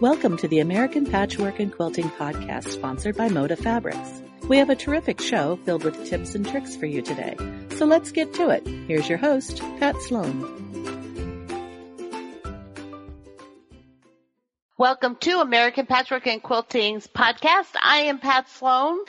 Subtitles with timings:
[0.00, 4.22] Welcome to the American Patchwork and Quilting Podcast sponsored by Moda Fabrics.
[4.48, 7.36] We have a terrific show filled with tips and tricks for you today.
[7.74, 8.64] So let's get to it.
[8.86, 10.38] Here's your host, Pat Sloan.
[14.76, 17.74] Welcome to American Patchwork and Quilting's podcast.
[17.82, 19.00] I am Pat Sloan.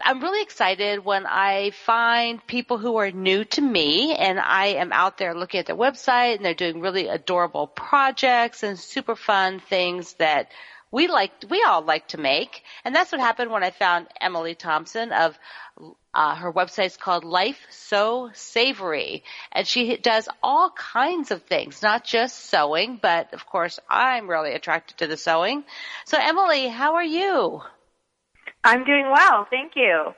[0.00, 4.92] I'm really excited when I find people who are new to me and I am
[4.92, 9.58] out there looking at their website and they're doing really adorable projects and super fun
[9.58, 10.52] things that
[10.90, 12.62] we like, we all like to make.
[12.84, 15.38] And that's what happened when I found Emily Thompson of
[16.14, 19.22] uh, her website's called Life Sew Savory,
[19.52, 24.52] and she does all kinds of things, not just sewing, but of course I'm really
[24.52, 25.64] attracted to the sewing.
[26.06, 27.62] So Emily, how are you?
[28.66, 30.12] I'm doing well, thank you.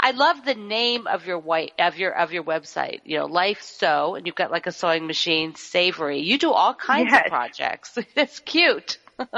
[0.00, 3.00] I love the name of your white of your of your website.
[3.04, 6.20] You know, Life Sew, and you've got like a sewing machine, Savory.
[6.20, 7.26] You do all kinds Yes.
[7.26, 7.98] of projects.
[8.16, 8.98] It's cute.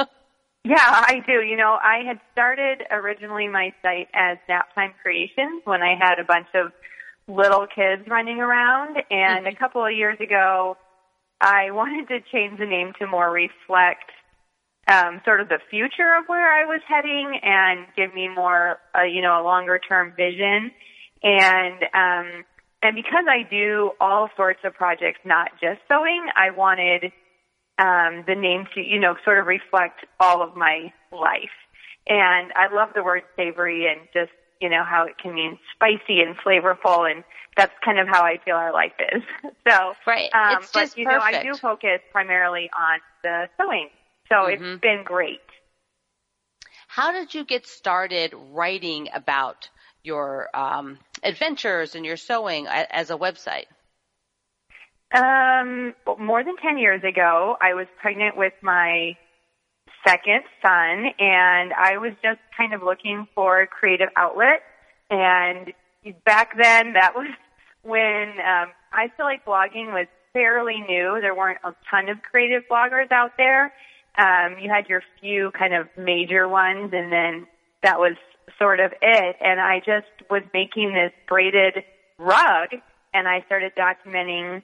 [0.66, 1.42] Yeah, I do.
[1.42, 6.24] You know, I had started originally my site as Naptime Creations when I had a
[6.24, 6.72] bunch of
[7.28, 9.58] little kids running around, and a mm-hmm.
[9.58, 10.78] couple of years ago,
[11.38, 14.10] I wanted to change the name to more reflect
[14.86, 19.02] um, sort of the future of where I was heading and give me more, uh,
[19.02, 20.70] you know, a longer term vision.
[21.22, 22.44] And um,
[22.82, 27.12] and because I do all sorts of projects, not just sewing, I wanted
[27.78, 31.56] um, the name to, you know, sort of reflect all of my life.
[32.06, 36.20] And I love the word savory and just, you know, how it can mean spicy
[36.20, 37.24] and flavorful and
[37.56, 39.22] that's kind of how I feel our life is.
[39.66, 40.28] So, Right.
[40.34, 43.88] um, It's but just you know, I do focus primarily on the sewing.
[44.34, 44.52] So Mhm.
[44.52, 45.40] it's been great.
[46.88, 49.70] How did you get started writing about
[50.02, 53.66] your um, adventures and your sewing as a website?
[55.14, 59.16] Um, more than 10 years ago, I was pregnant with my
[60.06, 64.62] second son and I was just kind of looking for a creative outlet.
[65.10, 65.72] And
[66.24, 67.28] back then, that was
[67.82, 71.18] when, um, I feel like blogging was fairly new.
[71.20, 73.72] There weren't a ton of creative bloggers out there.
[74.16, 77.46] Um, you had your few kind of major ones and then
[77.82, 78.16] that was
[78.58, 79.36] sort of it.
[79.40, 81.84] And I just was making this braided
[82.18, 82.68] rug
[83.12, 84.62] and I started documenting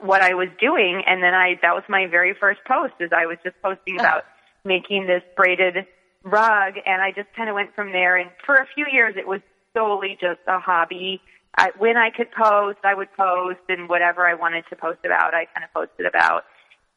[0.00, 3.26] what I was doing and then I that was my very first post is I
[3.26, 4.24] was just posting about
[4.64, 5.86] making this braided
[6.22, 9.26] rug and I just kind of went from there and for a few years it
[9.26, 9.40] was
[9.76, 11.20] solely just a hobby.
[11.56, 15.34] I, when I could post, I would post and whatever I wanted to post about,
[15.34, 16.44] I kind of posted about.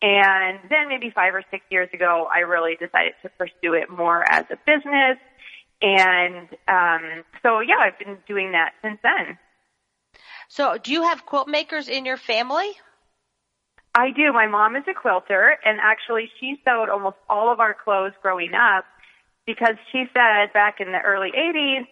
[0.02, 4.24] And then maybe five or six years ago, I really decided to pursue it more
[4.30, 5.18] as a business.
[5.82, 9.38] And um, so, yeah, I've been doing that since then.
[10.48, 12.72] So, do you have quilt makers in your family?
[13.94, 14.32] I do.
[14.34, 18.54] My mom is a quilter, and actually, she sewed almost all of our clothes growing
[18.54, 18.86] up
[19.46, 21.88] because she said back in the early 80s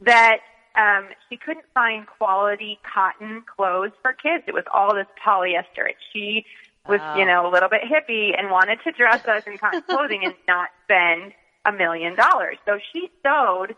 [0.00, 0.38] that
[0.76, 4.44] um, she couldn't find quality cotton clothes for kids.
[4.46, 5.86] It was all this polyester.
[5.86, 6.44] And she
[6.88, 7.18] was, Oh.
[7.18, 10.34] you know, a little bit hippie and wanted to dress us in cotton clothing and
[10.46, 11.32] not spend
[11.64, 12.58] a million dollars.
[12.66, 13.74] So she sewed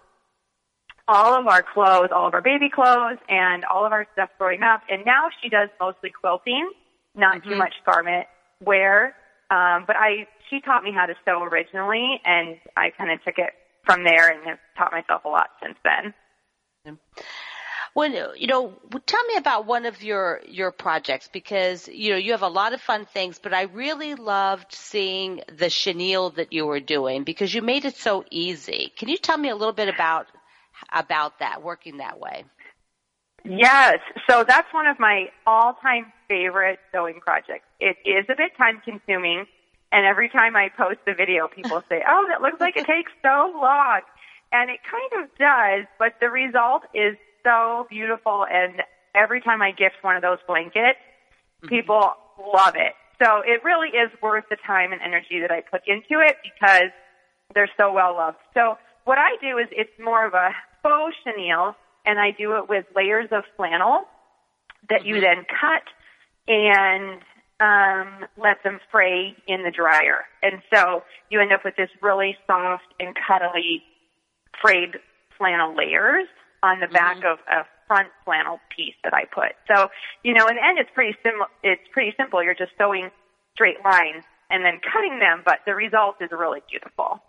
[1.09, 4.63] all of our clothes, all of our baby clothes, and all of our stuff growing
[4.63, 4.83] up.
[4.91, 6.69] And now she does mostly quilting,
[7.15, 7.59] not too Mhm.
[7.59, 8.27] much garment
[8.61, 9.17] wear.
[9.51, 13.39] Um, but I, she taught me how to sew originally, and I kind of took
[13.39, 16.99] it from there and have taught myself a lot since then.
[17.97, 18.75] When you know,
[19.07, 22.75] tell me about one of your your projects because you know you have a lot
[22.75, 27.55] of fun things, but I really loved seeing the chenille that you were doing because
[27.55, 28.93] you made it so easy.
[28.99, 30.27] Can you tell me a little bit about
[30.93, 32.45] about that working that way?
[33.47, 37.65] Yes, so that's one of my all-time favorite sewing projects.
[37.81, 39.47] It is a bit time-consuming,
[39.91, 43.11] and every time I post the video, people say, "Oh, that looks like it takes
[43.23, 44.03] so long,"
[44.53, 45.87] and it kind of does.
[45.99, 47.17] But the result is
[47.47, 48.83] so beautiful, and
[49.15, 50.99] every time I gift one of those blankets,
[51.69, 52.13] people
[52.53, 52.93] love it.
[53.23, 56.91] So it really is worth the time and energy that I put into it because
[57.55, 58.39] they're so well loved.
[58.53, 60.51] So what I do is it's more of a
[60.83, 64.03] faux chenille, and I do it with layers of flannel
[64.91, 65.83] that you then cut
[66.49, 67.21] and
[67.59, 70.25] um, let them fray in the dryer.
[70.43, 73.83] And so you end up with this really soft and cuddly
[74.61, 74.97] frayed
[75.39, 76.27] flannel layers
[76.63, 79.53] on the back of a front flannel piece that I put.
[79.69, 79.89] So,
[80.23, 82.43] you know, in the end it's pretty sim- it's pretty simple.
[82.43, 83.11] You're just sewing
[83.55, 87.21] straight lines and then cutting them, but the result is really beautiful.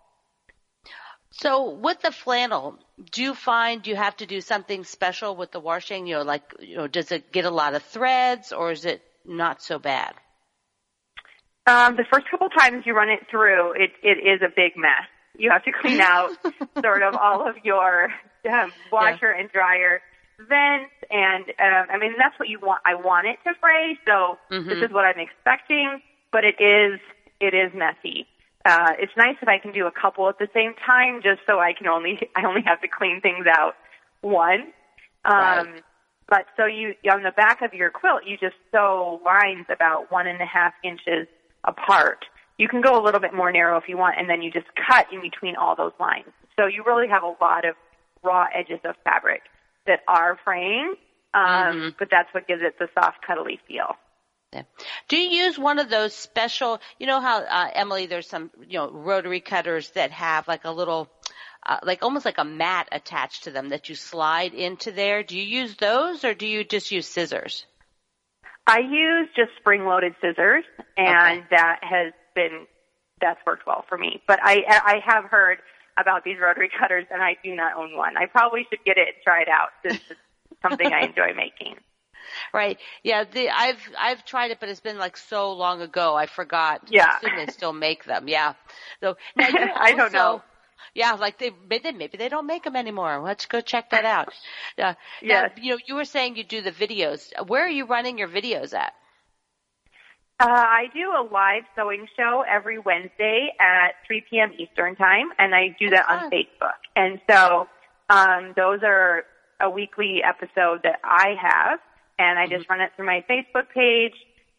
[1.30, 2.78] So with the flannel,
[3.12, 6.06] do you find you have to do something special with the washing?
[6.06, 9.02] You know, like you know, does it get a lot of threads or is it
[9.24, 10.14] not so bad?
[11.66, 15.04] Um, the first couple times you run it through, it, it is a big mess.
[15.36, 16.30] You have to clean out
[16.82, 18.08] sort of all of your
[18.46, 19.40] um, washer yeah.
[19.40, 20.00] and dryer
[20.38, 22.80] vents, and um, I mean that's what you want.
[22.84, 24.68] I want it to fray, so mm-hmm.
[24.68, 26.00] this is what I'm expecting.
[26.30, 27.00] But it is
[27.40, 28.26] it is messy.
[28.64, 31.58] Uh, it's nice if I can do a couple at the same time, just so
[31.58, 33.74] I can only I only have to clean things out
[34.20, 34.72] one.
[35.24, 35.82] Um, right.
[36.28, 40.26] But so you on the back of your quilt, you just sew lines about one
[40.26, 41.26] and a half inches
[41.64, 42.26] apart.
[42.58, 44.66] You can go a little bit more narrow if you want, and then you just
[44.74, 46.26] cut in between all those lines.
[46.58, 47.76] So you really have a lot of
[48.22, 49.42] raw edges of fabric
[49.86, 50.94] that are fraying,
[51.34, 51.88] um, mm-hmm.
[51.98, 53.96] but that's what gives it the soft, cuddly feel.
[54.52, 54.62] Yeah.
[55.08, 56.80] Do you use one of those special?
[56.98, 60.70] You know how uh, Emily, there's some you know rotary cutters that have like a
[60.70, 61.08] little,
[61.66, 65.22] uh, like almost like a mat attached to them that you slide into there.
[65.22, 67.66] Do you use those, or do you just use scissors?
[68.66, 70.64] I use just spring-loaded scissors,
[70.96, 71.46] and okay.
[71.50, 72.66] that has been
[73.20, 74.22] that's worked well for me.
[74.26, 75.58] But I I have heard
[76.00, 78.16] about these rotary cutters, and I do not own one.
[78.16, 79.70] I probably should get it and try it out.
[79.82, 80.16] This is
[80.62, 81.76] something I enjoy making.
[82.52, 82.78] Right.
[83.02, 83.24] Yeah.
[83.24, 86.14] The I've I've tried it, but it's been like so long ago.
[86.14, 86.82] I forgot.
[86.90, 87.06] Yeah.
[87.10, 88.28] I assume they still make them.
[88.28, 88.54] Yeah.
[89.00, 90.42] So now also, I don't know.
[90.94, 93.20] Yeah, like they maybe maybe they don't make them anymore.
[93.22, 94.32] Let's go check that out.
[94.78, 95.48] Uh, yeah.
[95.56, 97.30] you know, you were saying you do the videos.
[97.46, 98.92] Where are you running your videos at?
[100.40, 104.52] Uh, I do a live sewing show every Wednesday at 3 p.m.
[104.56, 106.78] Eastern time, and I do that on Facebook.
[106.94, 107.66] And so
[108.08, 109.24] um, those are
[109.60, 111.80] a weekly episode that I have,
[112.20, 112.72] and I just mm-hmm.
[112.72, 114.14] run it through my Facebook page.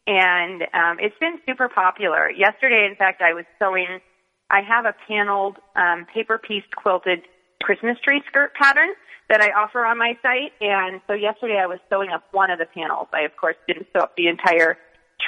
[0.05, 2.29] And um, it's been super popular.
[2.29, 4.01] Yesterday, in fact, I was sewing.
[4.49, 7.21] I have a paneled um, paper piece quilted
[7.63, 8.89] Christmas tree skirt pattern
[9.29, 10.51] that I offer on my site.
[10.59, 13.07] And so yesterday, I was sewing up one of the panels.
[13.13, 14.77] I, of course, didn't sew up the entire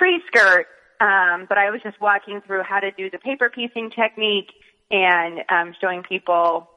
[0.02, 0.66] tree skirt,
[1.00, 4.50] um, but I was just walking through how to do the paper piecing technique
[4.90, 6.68] and um, showing people.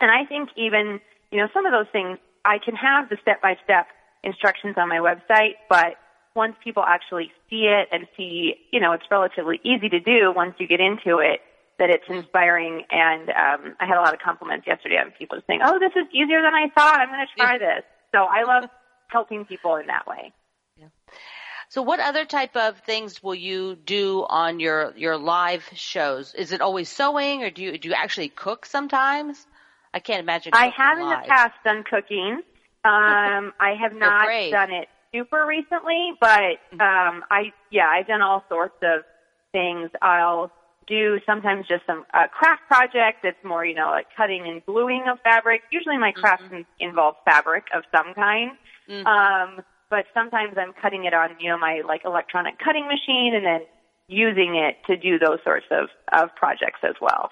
[0.00, 1.00] And I think even,
[1.32, 3.86] you know, some of those things, I can have the step by step
[4.22, 5.96] instructions on my website, but
[6.36, 10.54] once people actually see it and see, you know, it's relatively easy to do once
[10.58, 11.40] you get into it,
[11.78, 12.84] that it's inspiring.
[12.90, 16.06] And um, I had a lot of compliments yesterday on people saying, "Oh, this is
[16.12, 17.00] easier than I thought.
[17.00, 17.82] I'm going to try this."
[18.12, 18.70] So I love
[19.08, 20.32] helping people in that way.
[20.76, 20.86] Yeah.
[21.70, 26.34] So what other type of things will you do on your, your live shows?
[26.34, 29.46] Is it always sewing or do you, do you actually cook sometimes?
[29.94, 30.52] I can't imagine.
[30.52, 31.04] I have live.
[31.04, 32.42] in the past done cooking.
[32.84, 36.80] Um, I have not done it super recently, but mm-hmm.
[36.80, 39.02] um, I yeah, I've done all sorts of
[39.52, 39.90] things.
[40.02, 40.50] I'll
[40.88, 45.04] do sometimes just some uh, craft project that's more you know like cutting and gluing
[45.08, 45.62] of fabric.
[45.70, 46.62] Usually my crafts mm-hmm.
[46.80, 48.52] involve fabric of some kind.
[48.88, 49.06] Mm-hmm.
[49.06, 53.44] Um, but sometimes I'm cutting it on, you know, my like electronic cutting machine and
[53.44, 53.60] then
[54.08, 57.30] using it to do those sorts of, of projects as well.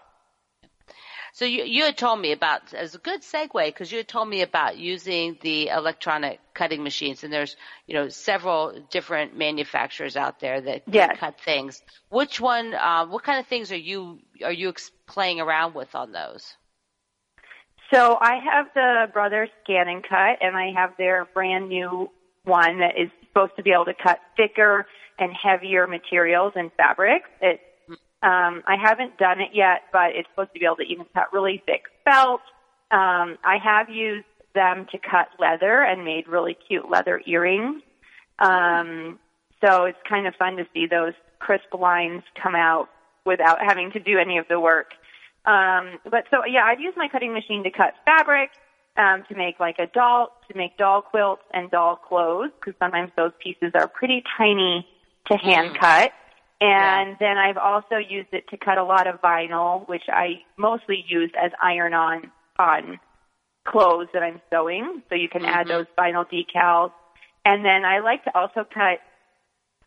[1.32, 4.28] So you, you had told me about, as a good segue, because you had told
[4.28, 7.54] me about using the electronic cutting machines, and there's,
[7.86, 11.16] you know, several different manufacturers out there that yes.
[11.18, 11.80] cut things.
[12.08, 14.72] Which one, uh, what kind of things are you, are you
[15.06, 16.56] playing around with on those?
[17.92, 22.10] So I have the Brothers Scan and Cut, and I have their brand new
[22.48, 24.86] one that is supposed to be able to cut thicker
[25.18, 27.28] and heavier materials and fabrics.
[27.40, 27.60] It,
[28.22, 31.32] um, I haven't done it yet, but it's supposed to be able to even cut
[31.32, 32.40] really thick felt.
[32.90, 37.82] Um, I have used them to cut leather and made really cute leather earrings.
[38.38, 39.18] Um,
[39.64, 42.88] so it's kind of fun to see those crisp lines come out
[43.24, 44.92] without having to do any of the work.
[45.44, 48.50] Um, but so yeah, I've used my cutting machine to cut fabric
[48.98, 53.10] um, to make like a doll, to make doll quilts and doll clothes, because sometimes
[53.16, 54.86] those pieces are pretty tiny
[55.30, 55.80] to hand mm.
[55.80, 56.12] cut.
[56.60, 57.16] And yeah.
[57.20, 61.30] then I've also used it to cut a lot of vinyl, which I mostly use
[61.40, 62.98] as iron on on
[63.64, 65.02] clothes that I'm sewing.
[65.08, 65.54] So you can mm-hmm.
[65.54, 66.90] add those vinyl decals.
[67.44, 68.98] And then I like to also cut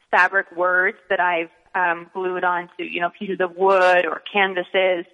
[0.09, 5.05] fabric words that I've um, glued onto, you know, pieces of wood or canvases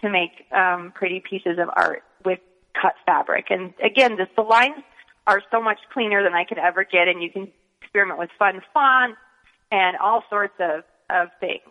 [0.00, 2.40] to make um, pretty pieces of art with
[2.82, 3.46] cut fabric.
[3.50, 4.82] And again, the, the lines
[5.26, 7.48] are so much cleaner than I could ever get, and you can
[7.80, 9.18] experiment with fun fonts
[9.70, 11.62] and all sorts of, of things.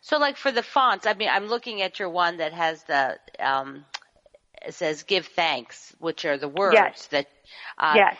[0.00, 3.18] So, like for the fonts, I mean, I'm looking at your one that has the
[3.40, 3.84] um,
[4.64, 7.06] it says "Give thanks," which are the words yes.
[7.08, 7.26] that.
[7.78, 8.16] Uh, yes.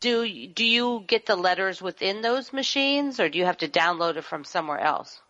[0.00, 4.16] Do do you get the letters within those machines, or do you have to download
[4.16, 5.20] it from somewhere else?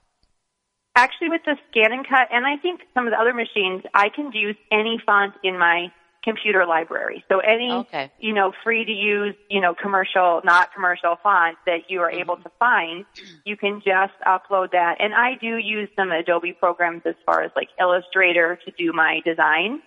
[0.96, 4.08] Actually, with the scan and cut, and I think some of the other machines, I
[4.08, 5.92] can use any font in my
[6.26, 7.24] computer library.
[7.28, 8.10] So any, Okay.
[8.18, 12.36] you know, free to use, you know, commercial, not commercial font that you are able
[12.36, 13.04] to find,
[13.44, 14.96] you can just upload that.
[14.98, 19.20] And I do use some Adobe programs as far as like Illustrator to do my
[19.24, 19.80] design,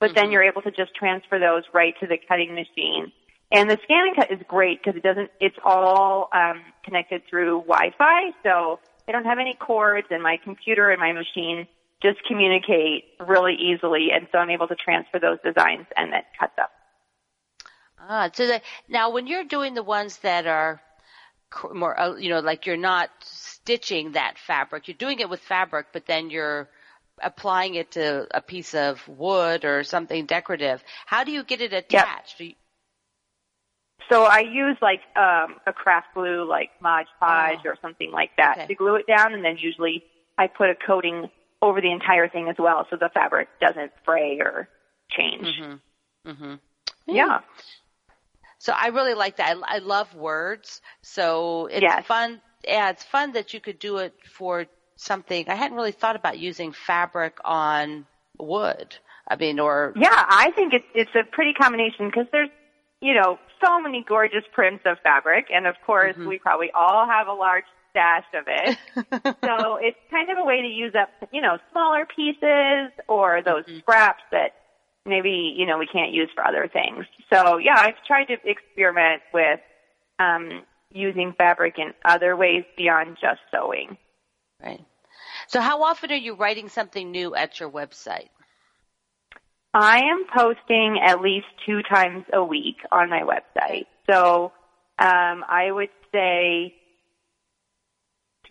[0.00, 3.12] but then you're able to just transfer those right to the cutting machine.
[3.52, 7.64] And the scan and cut is great because it doesn't, it's all um, connected through
[7.68, 11.66] Wi-Fi, so I don't have any cords and my computer and my machine
[12.02, 16.50] just communicate really easily, and so I'm able to transfer those designs and then cut
[16.56, 16.66] them.
[17.98, 20.80] Ah, so the, now when you're doing the ones that are
[21.72, 25.86] more, uh, you know, like you're not stitching that fabric, you're doing it with fabric,
[25.92, 26.68] but then you're
[27.22, 30.82] applying it to a piece of wood or something decorative.
[31.06, 32.40] How do you get it attached?
[32.40, 32.54] You-
[34.10, 37.68] So I use like um, a craft glue, like Mod Podge Oh.
[37.70, 38.66] or something like that, Okay.
[38.66, 40.02] to glue it down, and then usually
[40.38, 41.30] I put a coating
[41.62, 44.68] over the entire thing as well, so the fabric doesn't fray or
[45.10, 45.46] change.
[46.26, 46.60] Mhm.
[47.06, 47.40] Yeah.
[48.58, 49.56] So I really like that.
[49.56, 50.80] I, I love words.
[51.02, 52.04] So it's Yes.
[52.06, 52.40] fun.
[52.64, 54.66] Yeah, it's fun that you could do it for
[54.96, 55.48] something.
[55.48, 58.06] I hadn't really thought about using fabric on
[58.38, 58.96] wood.
[59.28, 62.50] I mean, or Yeah, I think it's it's a pretty combination because there's
[63.00, 66.28] you know so many gorgeous prints of fabric, and of course Mm-hmm.
[66.28, 68.76] we probably all have a large stash of it.
[69.44, 73.64] so it's kind of a way to use up you know smaller pieces or those
[73.68, 73.80] Mm-hmm.
[73.80, 74.52] scraps that
[75.06, 77.06] maybe you know we can't use for other things.
[77.32, 79.60] So yeah, I've tried to experiment with
[80.18, 83.98] um, using fabric in other ways beyond just sewing.
[84.62, 84.84] right.
[85.48, 88.28] So how often are you writing something new at your website?
[89.74, 93.86] I am posting at least two times a week on my website.
[94.10, 94.52] So
[94.98, 96.74] um, I would say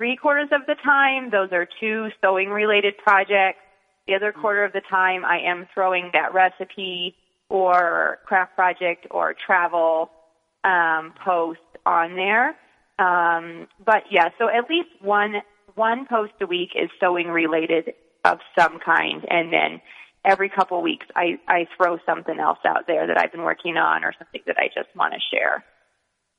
[0.01, 3.59] three quarters of the time, those are two sewing related projects.
[4.07, 7.15] The other quarter of the time, I am throwing that recipe
[7.49, 10.09] or craft project or travel
[10.63, 12.55] um, post on there.
[12.97, 15.35] Um, but yeah, so at least one
[15.75, 17.93] one post a week is sewing related
[18.25, 19.81] of some kind, and then
[20.25, 23.77] every couple of weeks I, I throw something else out there that I've been working
[23.77, 25.63] on or something that I just want to share.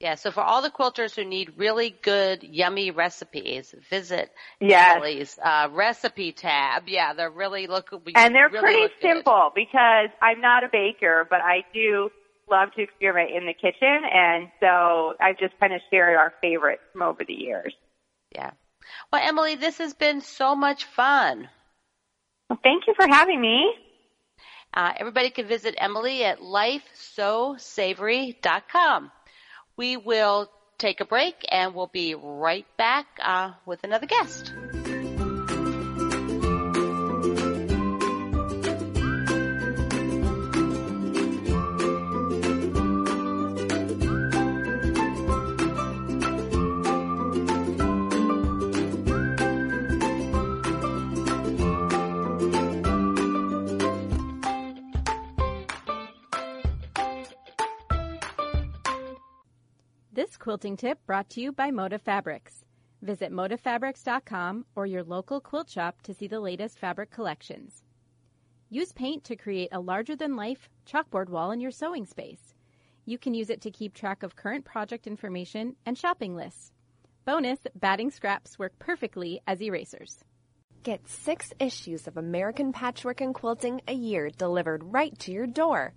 [0.02, 4.96] Yeah, so for all the quilters who need really good, yummy recipes, visit Yes.
[4.96, 6.88] Emily's uh, recipe tab.
[6.88, 7.92] Yeah, they're really look.
[7.92, 8.02] And
[8.34, 9.00] they're really pretty good.
[9.00, 12.10] simple because I'm not a baker, but I do
[12.50, 16.82] love to experiment in the kitchen, and so I've just kind of shared our favorites
[16.92, 17.72] from over the years.
[18.34, 18.50] Yeah.
[19.12, 21.48] Well, Emily, this has been so much fun.
[22.50, 23.72] Well, thank you for having me.
[24.74, 29.12] Uh, everybody can visit Emily at lifesewsavory.com.
[29.82, 30.48] We will
[30.78, 34.52] take a break and we'll be right back uh, with another guest.
[60.42, 62.64] Quilting tip brought to you by Moda Fabrics.
[63.00, 67.84] Visit modafabrics.com or your local quilt shop to see the latest fabric collections.
[68.68, 72.54] Use paint to create a larger than life chalkboard wall in your sewing space.
[73.04, 76.72] You can use it to keep track of current project information and shopping lists.
[77.24, 80.24] Bonus, batting scraps work perfectly as erasers.
[80.82, 85.94] Get six issues of American Patchwork and Quilting a year delivered right to your door.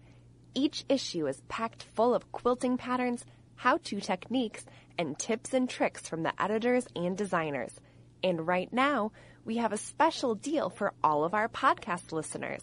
[0.54, 3.26] Each issue is packed full of quilting patterns,
[3.56, 4.66] how to techniques,
[4.98, 7.80] and tips and tricks from the editors and designers.
[8.24, 9.12] And right now,
[9.44, 12.62] we have a special deal for all of our podcast listeners.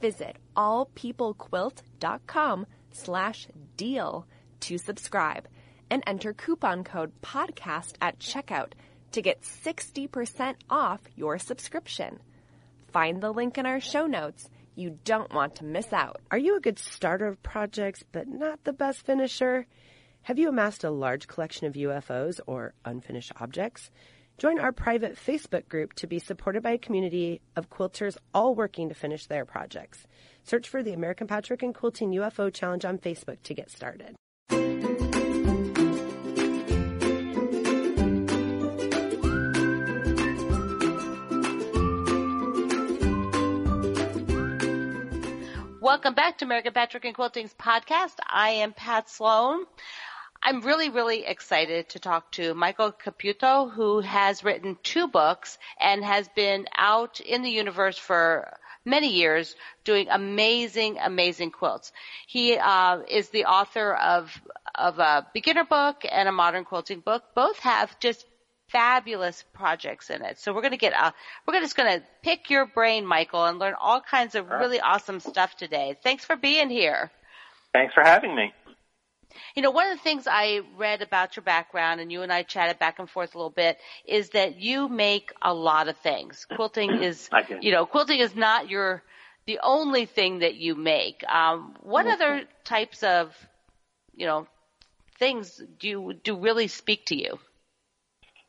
[0.00, 4.26] Visit allpeoplequilt.com slash deal
[4.60, 5.48] to subscribe
[5.90, 8.72] and enter coupon code podcast at checkout
[9.12, 12.20] to get 60% off your subscription.
[12.92, 14.48] Find the link in our show notes.
[14.74, 16.20] You don't want to miss out.
[16.30, 19.66] Are you a good starter of projects but not the best finisher?
[20.22, 23.90] Have you amassed a large collection of UFOs or unfinished objects?
[24.36, 28.88] Join our private Facebook group to be supported by a community of quilters all working
[28.88, 30.06] to finish their projects.
[30.44, 34.14] Search for the American Patchwork and Quilting UFO Challenge on Facebook to get started.
[45.80, 48.16] Welcome back to American Patchwork and Quilting's podcast.
[48.26, 49.64] I am Pat Sloan.
[50.48, 56.02] I'm really, really excited to talk to Michael Caputo, who has written two books and
[56.02, 61.92] has been out in the universe for many years doing amazing, amazing quilts.
[62.26, 64.32] He uh, is the author of
[64.74, 67.24] of a beginner book and a modern quilting book.
[67.34, 68.24] Both have just
[68.70, 70.38] fabulous projects in it.
[70.38, 71.12] So we're going to get a,
[71.46, 75.20] we're just going to pick your brain, Michael, and learn all kinds of really awesome
[75.20, 75.98] stuff today.
[76.02, 77.10] Thanks for being here.
[77.74, 78.54] Thanks for having me.
[79.54, 82.42] You know, one of the things I read about your background, and you and I
[82.42, 86.46] chatted back and forth a little bit, is that you make a lot of things.
[86.54, 87.28] Quilting is,
[87.60, 89.02] you know, quilting is not your
[89.46, 91.24] the only thing that you make.
[91.26, 92.12] Um, what mm-hmm.
[92.12, 93.34] other types of,
[94.14, 94.46] you know,
[95.18, 97.38] things do you, do really speak to you?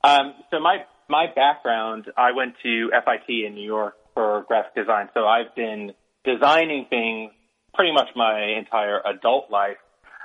[0.03, 5.09] Um, so my my background, I went to FIT in New York for graphic design.
[5.13, 5.93] So I've been
[6.23, 7.31] designing things
[7.73, 9.77] pretty much my entire adult life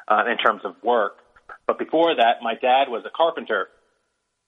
[0.09, 1.19] uh, in terms of work.
[1.67, 3.69] But before that, my dad was a carpenter.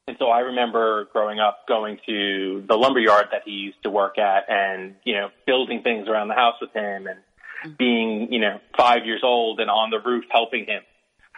[0.08, 3.90] And so I remember growing up going to the lumber yard that he used to
[3.90, 7.70] work at and, you know, building things around the house with him and mm-hmm.
[7.76, 10.82] being, you know, five years old and on the roof helping him.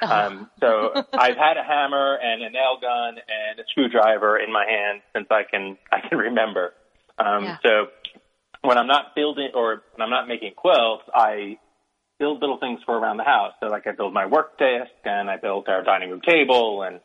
[0.02, 0.14] Uh-huh.
[0.14, 4.66] Um, so I've had a hammer and a nail gun and a screwdriver in my
[4.68, 6.74] hand since I can, I can remember.
[7.18, 7.56] Um, yeah.
[7.62, 7.86] so
[8.62, 11.58] when I'm not building or when I'm not making quilts, I
[12.18, 13.52] build little things for around the house.
[13.60, 17.00] So like I build my work desk and I built our dining room table and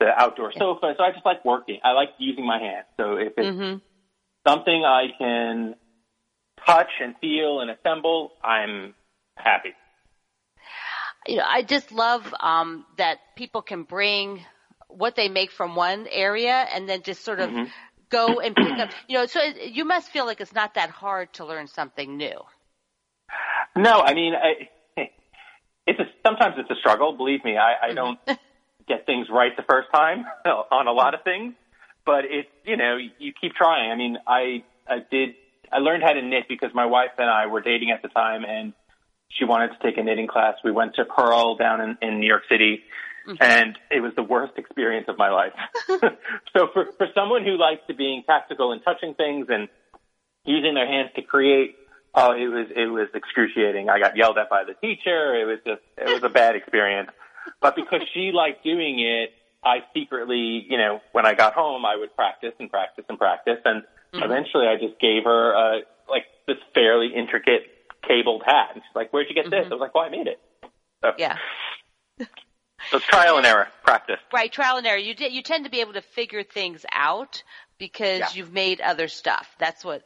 [0.00, 0.94] the outdoor sofa.
[0.96, 1.78] So I just like working.
[1.84, 2.86] I like using my hands.
[2.98, 3.78] So if it's mm-hmm.
[4.46, 5.74] something I can
[6.66, 8.94] touch and feel and assemble, I'm
[9.36, 9.74] happy.
[11.26, 14.44] You know, I just love um, that people can bring
[14.88, 17.70] what they make from one area and then just sort of mm-hmm.
[18.08, 18.90] go and pick up.
[19.08, 22.40] You know, so you must feel like it's not that hard to learn something new.
[23.76, 24.68] No, I mean, I,
[25.86, 27.16] it's a, sometimes it's a struggle.
[27.16, 27.96] Believe me, I, I mm-hmm.
[27.96, 28.18] don't
[28.88, 31.54] get things right the first time on a lot of things,
[32.04, 33.90] but it's you know you keep trying.
[33.90, 35.30] I mean, I I did
[35.72, 38.44] I learned how to knit because my wife and I were dating at the time,
[38.44, 38.72] and
[39.28, 40.56] she wanted to take a knitting class.
[40.62, 42.82] We went to Purl down in, in New York City.
[43.26, 43.36] Mm-hmm.
[43.40, 45.52] And it was the worst experience of my life.
[45.88, 49.68] so for, for someone who likes to being tactical and touching things and
[50.44, 51.76] using their hands to create,
[52.14, 53.88] Oh, it was it was excruciating.
[53.88, 55.34] I got yelled at by the teacher.
[55.34, 57.10] It was just it was a bad experience.
[57.60, 59.32] But because she liked doing it,
[59.64, 63.58] I secretly, you know, when I got home, I would practice and practice and practice,
[63.64, 64.22] and mm-hmm.
[64.22, 67.62] eventually, I just gave her uh, like this fairly intricate
[68.06, 69.62] cabled hat, and she's like, "Where'd you get mm-hmm.
[69.62, 70.40] this?" I was like, "Well, I made it."
[71.02, 71.36] So, yeah.
[72.90, 74.18] So it's trial and error, practice.
[74.32, 74.98] Right, trial and error.
[74.98, 77.44] You you tend to be able to figure things out
[77.78, 78.28] because yeah.
[78.34, 79.48] you've made other stuff.
[79.60, 80.02] That's what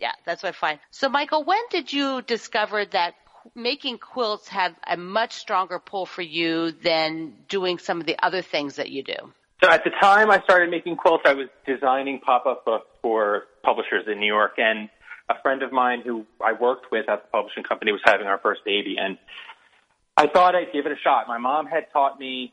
[0.00, 0.78] yeah, that's what I find.
[0.90, 3.14] So, Michael, when did you discover that
[3.54, 8.42] making quilts have a much stronger pull for you than doing some of the other
[8.42, 9.32] things that you do?
[9.62, 14.04] So at the time I started making quilts, I was designing pop-up books for publishers
[14.10, 14.88] in New York, and
[15.28, 18.38] a friend of mine who I worked with at the publishing company was having our
[18.38, 19.18] first baby, and
[20.16, 21.28] I thought I'd give it a shot.
[21.28, 22.52] My mom had taught me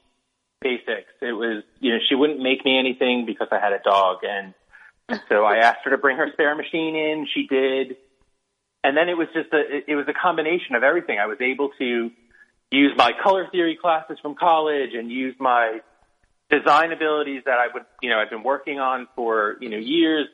[0.61, 1.11] basics.
[1.21, 4.53] It was, you know, she wouldn't make me anything because I had a dog, and
[5.29, 7.27] so I asked her to bring her spare machine in.
[7.33, 7.97] She did.
[8.83, 11.19] And then it was just a, it was a combination of everything.
[11.19, 12.11] I was able to
[12.71, 15.79] use my color theory classes from college and use my
[16.49, 20.27] design abilities that I would, you know, I've been working on for, you know, years.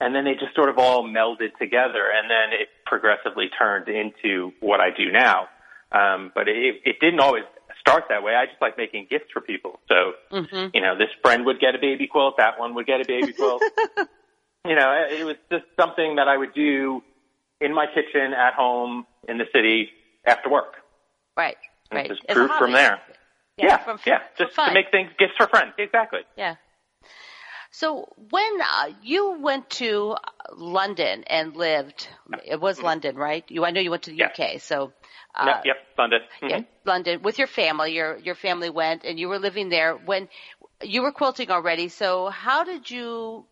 [0.00, 2.06] And then they just sort of all melded together.
[2.14, 5.48] And then it progressively turned into what I do now.
[5.92, 7.44] Um, but it, it didn't always
[7.80, 8.34] start that way.
[8.34, 9.80] I just like making gifts for people.
[9.88, 10.68] So, mm-hmm.
[10.74, 13.32] you know, this friend would get a baby quilt, that one would get a baby
[13.32, 13.62] quilt.
[14.66, 17.02] you know, it was just something that I would do
[17.60, 19.90] in my kitchen at home in the city
[20.24, 20.74] after work.
[21.36, 21.56] Right.
[21.90, 22.08] And right.
[22.08, 23.00] Just grew from there.
[23.56, 23.66] Yeah.
[23.66, 23.76] Yeah.
[23.78, 24.20] From, yeah.
[24.38, 25.72] Just to make things gifts for friends.
[25.78, 26.20] Exactly.
[26.36, 26.56] Yeah.
[27.70, 30.16] So when uh, you went to
[30.56, 32.08] London and lived,
[32.44, 33.44] it was London, right?
[33.48, 34.26] You, I know you went to the yeah.
[34.26, 34.92] UK, so
[35.34, 36.20] uh, yep, yep, London.
[36.42, 36.48] Mm-hmm.
[36.48, 37.94] Yeah, London with your family.
[37.94, 40.28] Your your family went, and you were living there when
[40.82, 41.88] you were quilting already.
[41.88, 43.46] So how did you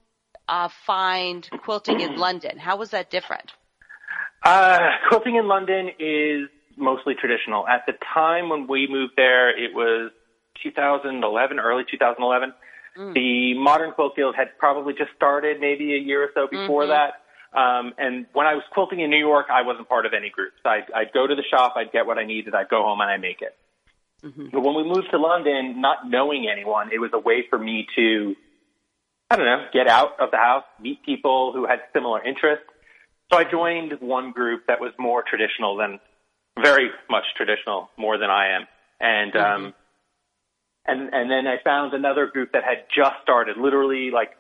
[0.48, 2.59] uh, find quilting in London?
[2.59, 3.52] How was that different?
[4.44, 4.78] Uh,
[5.09, 7.66] quilting in London is mostly traditional.
[7.68, 10.11] At the time when we moved there, it was
[10.62, 12.52] 2011, early 2011.
[12.98, 13.14] Mm.
[13.14, 16.90] The modern quilt field had probably just started, maybe a year or so before mm-hmm.
[16.90, 17.58] that.
[17.58, 20.56] Um, and when I was quilting in New York, I wasn't part of any groups.
[20.64, 23.11] I'd, I'd go to the shop, I'd get what I needed, I'd go home and
[23.11, 23.56] I'd make it.
[24.22, 24.48] Mm-hmm.
[24.52, 27.87] But when we moved to London, not knowing anyone, it was a way for me
[27.96, 28.34] to,
[29.30, 32.66] I don't know, get out of the house, meet people who had similar interests.
[33.32, 36.00] So I joined one group that was more traditional than,
[36.61, 38.66] very much traditional, more than I am.
[38.98, 39.64] And, mm-hmm.
[39.66, 39.74] um,
[40.88, 44.31] and, and then I found another group that had just started, literally like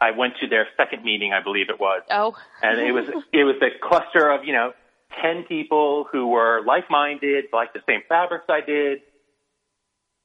[0.00, 2.02] I went to their second meeting, I believe it was.
[2.10, 2.34] Oh.
[2.62, 4.72] and it was it was a cluster of you know
[5.22, 8.98] ten people who were like-minded, liked the same fabrics I did,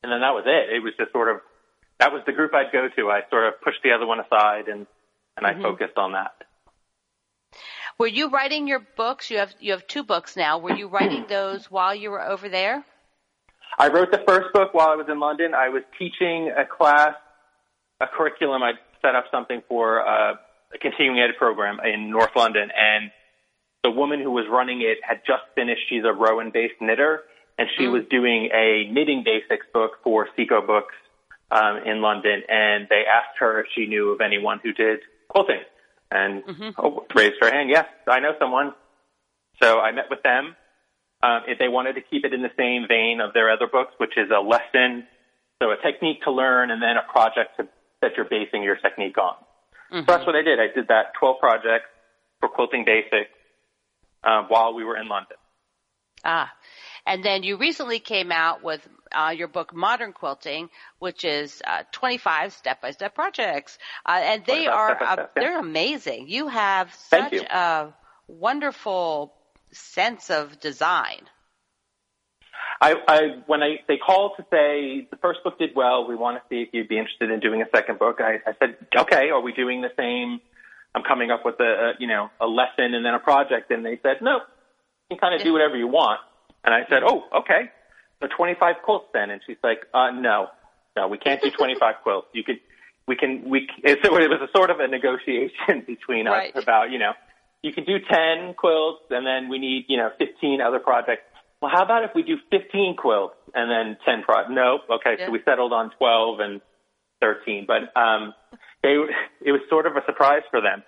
[0.04, 0.76] and then that was it.
[0.76, 1.42] It was just sort of
[2.00, 3.10] that was the group I'd go to.
[3.10, 4.86] I sort of pushed the other one aside and
[5.38, 5.64] and I mm-hmm.
[5.64, 6.34] focused on that.
[7.98, 9.30] Were you writing your books?
[9.30, 10.60] You have you have two books now.
[10.60, 12.84] Were you writing those while you were over there?
[13.78, 15.54] I wrote the first book while I was in London.
[15.54, 17.16] I was teaching a class,
[18.00, 18.62] a curriculum.
[18.62, 20.36] I set up something for uh,
[20.74, 23.12] a continuing ed program in North London, and
[23.84, 25.82] the woman who was running it had just finished.
[25.90, 27.22] She's a Rowan-based knitter,
[27.58, 30.96] and she was doing a knitting basics book for CICO Books
[31.52, 32.44] um, in London.
[32.48, 35.62] And they asked her if she knew of anyone who did quilting,
[36.12, 36.44] and
[36.78, 37.70] oh, raised her hand.
[37.70, 38.74] Yes, I know someone.
[39.62, 40.56] So I met with them.
[41.24, 43.94] Um, if they wanted to keep it in the same vein of their other books,
[43.98, 45.08] which is a lesson,
[45.62, 47.68] so a technique to learn, and then a project to,
[48.02, 49.36] that you're basing your technique on.
[49.94, 50.60] So that's what I did.
[50.60, 51.86] I did that 12 projects
[52.40, 53.30] for quilting basics
[54.24, 55.38] uh, while we were in London.
[56.26, 56.52] Ah,
[57.06, 61.84] and then you recently came out with uh, your book Modern Quilting, which is uh,
[61.92, 65.44] 25 step-by-step projects, uh, and they are uh, step-by-step, yeah.
[65.44, 66.28] they're amazing.
[66.28, 67.42] You have such you.
[67.42, 67.94] a
[68.28, 69.34] wonderful
[69.74, 71.22] sense of design.
[72.82, 76.38] I, I when I they called to say the first book did well, we want
[76.38, 78.20] to see if you'd be interested in doing a second book.
[78.20, 80.42] I, I said, okay, are we doing the same?
[80.96, 83.86] I'm coming up with a, a you know a lesson and then a project, and
[83.86, 84.36] they said, no,
[85.10, 86.20] you can kind of do whatever you want.
[86.64, 87.70] And I said, oh, okay,
[88.22, 89.30] so 25 quilts then.
[89.30, 90.48] And she's like, uh, no,
[90.96, 92.28] no, we can't do 25 quilts.
[92.34, 92.60] You could,
[93.08, 93.68] we can, we.
[93.84, 96.56] It's, it was a sort of a negotiation between Right.
[96.56, 97.14] us about you know
[97.64, 101.24] you can do 10 quilts and then we need, you know, 15 other projects.
[101.62, 104.50] Well, how about if we do 15 quilts and then 10 pro?
[104.50, 104.80] No.
[104.90, 105.16] Okay.
[105.18, 105.28] Yeah.
[105.28, 106.62] So we settled on 12 and
[107.22, 108.34] 13, but, um,
[108.84, 108.96] they,
[109.42, 110.84] it was sort of a surprise for them.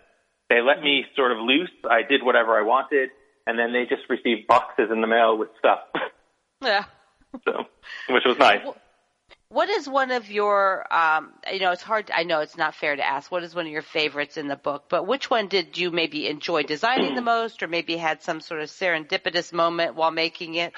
[0.49, 1.71] They let me sort of loose.
[1.89, 3.09] I did whatever I wanted
[3.47, 5.79] and then they just received boxes in the mail with stuff.
[6.61, 6.85] Yeah.
[7.45, 7.65] so,
[8.09, 8.61] which was nice.
[9.55, 12.93] What is one of your, um, you know, it's hard, I know it's not fair
[12.93, 15.77] to ask, what is one of your favorites in the book, but which one did
[15.77, 20.11] you maybe enjoy designing the most or maybe had some sort of serendipitous moment while
[20.11, 20.73] making it?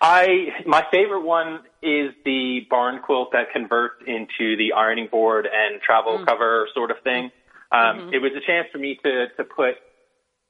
[0.00, 0.28] I
[0.66, 6.24] my favorite one is the barn quilt that converts into the ironing board and travel
[6.24, 7.32] cover sort of thing.
[7.72, 9.74] Um, It was a chance for me to to put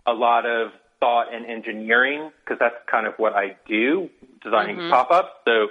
[0.06, 4.10] a lot of thought and engineering because that's kind of what I do,
[4.44, 5.30] designing pop-ups.
[5.46, 5.68] So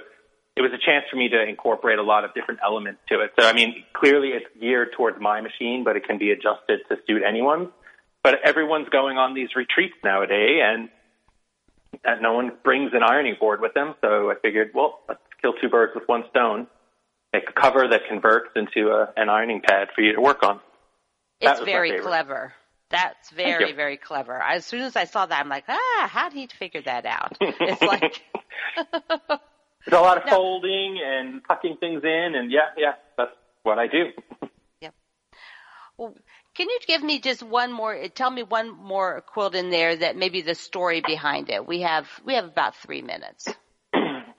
[0.60, 3.32] it was a chance for me to incorporate a lot of different elements to it.
[3.38, 6.96] So I mean, clearly it's geared towards my machine, but it can be adjusted to
[7.06, 7.70] suit anyone.
[8.22, 10.90] But everyone's going on these retreats nowadays, and
[12.04, 13.94] and no one brings an ironing board with them.
[14.02, 16.66] So I figured, well, let's kill two birds with one stone.
[17.32, 20.60] Make a cover that converts into a, an ironing pad for you to work on.
[21.40, 22.52] That It's very clever.
[22.90, 24.34] That's very, very clever.
[24.42, 27.38] As soon as I saw that, I'm like, ah, how did he figure that out?
[27.40, 28.20] It's like,
[29.86, 33.86] There's a lot of folding and tucking things in, and yeah, yeah, that's what I
[33.86, 34.06] do.
[34.80, 34.94] Yep.
[35.98, 36.14] Well,
[36.54, 40.16] can you give me just one more, tell me one more quilt in there that
[40.16, 41.66] maybe the story behind it?
[41.66, 43.48] We have, we have about three minutes.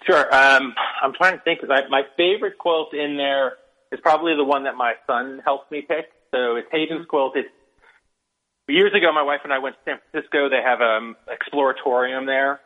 [0.04, 0.34] Sure.
[0.34, 1.60] Um, I'm trying to think.
[1.68, 3.54] My, my favorite quilt in there
[3.92, 6.10] is probably the one that my son helped me pick.
[6.34, 7.34] So it's Hayden's quilt.
[7.36, 7.50] It's
[8.68, 9.12] years ago.
[9.14, 10.50] My wife and I went to San Francisco.
[10.50, 12.62] They have um exploratorium there,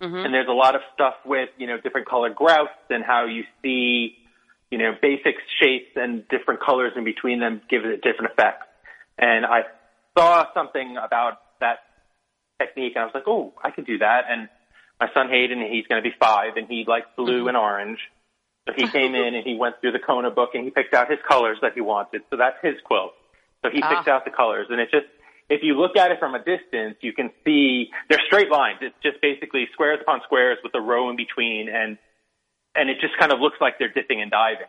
[0.00, 0.14] Mm-hmm.
[0.14, 3.42] and there's a lot of stuff with you know different colored grouts and how you
[3.62, 4.16] see
[4.70, 8.66] you know basic shapes and different colors in between them give it different effects.
[9.18, 9.62] And I
[10.16, 11.80] saw something about that
[12.60, 14.26] technique, and I was like, oh, I could do that.
[14.28, 14.48] And
[15.00, 17.48] my son Hayden, he's going to be five, and he likes blue mm-hmm.
[17.48, 17.98] and orange.
[18.66, 21.10] So he came in and he went through the Kona book and he picked out
[21.10, 22.22] his colors that he wanted.
[22.30, 23.12] So that's his quilt.
[23.64, 23.88] So he ah.
[23.88, 25.06] picked out the colors, and it just
[25.48, 28.78] if you look at it from a distance, you can see they're straight lines.
[28.82, 31.98] It's just basically squares upon squares with a row in between, and
[32.74, 34.66] and it just kind of looks like they're dipping and diving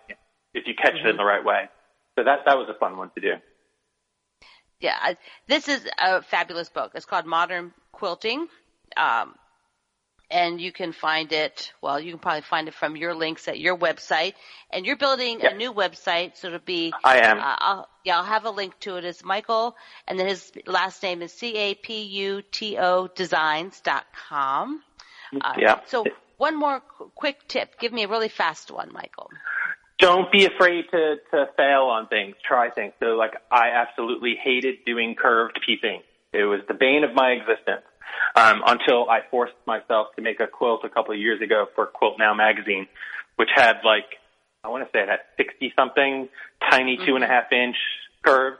[0.54, 1.70] if you catch it in the right way.
[2.18, 3.34] So that that was a fun one to do.
[4.80, 5.14] Yeah,
[5.48, 6.94] this is a fabulous book.
[6.96, 8.48] It's called Modern Quilting.
[8.96, 9.36] Um,
[10.32, 13.60] and you can find it, well, you can probably find it from your links at
[13.60, 14.34] your website.
[14.72, 17.40] And you're building a new website, so it'll be, I am.
[17.40, 19.06] uh, I'll, yeah, I'll have a link to it.
[19.06, 19.76] It's Michael,
[20.08, 24.84] and then his last name is C-A-P-U-T-O designs.com.
[25.42, 25.80] Uh, Yeah.
[25.88, 26.06] So
[26.38, 27.80] one more qu- quick tip.
[27.80, 29.30] Give me a really fast one, Michael.
[30.00, 32.36] Don't be afraid to to fail on things.
[32.48, 32.94] Try things.
[33.02, 36.02] So like I absolutely hated doing curved piecing.
[36.32, 37.84] It was the bane of my existence.
[38.36, 41.88] Um, until I forced myself to make a quilt a couple of years ago for
[41.88, 42.88] Quilt Now magazine,
[43.36, 44.06] which had like
[44.64, 46.30] I want to say it had sixty something
[46.70, 47.76] tiny two and a half inch
[48.24, 48.56] curve.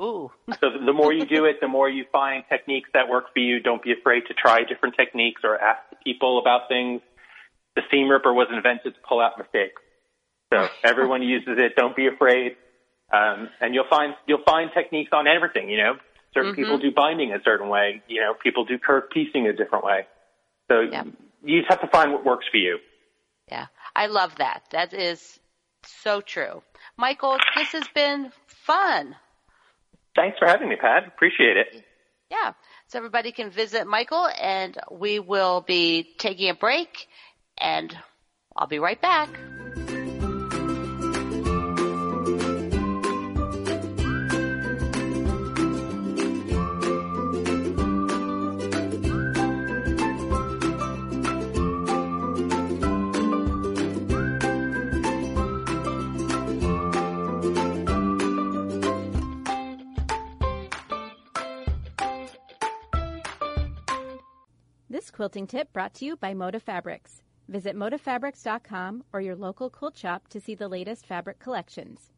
[0.00, 0.30] Ooh.
[0.60, 3.60] so the more you do it, the more you find techniques that work for you.
[3.60, 7.00] Don't be afraid to try different techniques or ask people about things.
[7.76, 9.80] The seam ripper was invented to pull out mistakes.
[10.52, 11.76] So everyone uses it.
[11.76, 12.56] Don't be afraid.
[13.12, 15.68] Um, and you'll find you'll find techniques on everything.
[15.68, 15.94] You know,
[16.34, 16.62] certain Mm-hmm.
[16.62, 18.02] people do binding a certain way.
[18.08, 20.06] You know, people do curve piecing a different way.
[20.70, 21.04] So Yeah.
[21.44, 22.78] you just have to find what works for you.
[23.50, 24.62] Yeah, I love that.
[24.70, 25.38] That is
[25.84, 26.62] so true.
[26.96, 29.16] Michael, this has been fun.
[30.14, 31.06] Thanks for having me, Pat.
[31.06, 31.84] Appreciate it.
[32.30, 32.52] Yeah.
[32.86, 37.08] So everybody can visit Michael and we will be taking a break
[37.58, 37.94] and
[38.56, 39.28] I'll be right back.
[65.22, 67.22] Quilting tip brought to you by Moda Fabrics.
[67.46, 72.10] Visit modafabrics.com or your local quilt shop to see the latest fabric collections.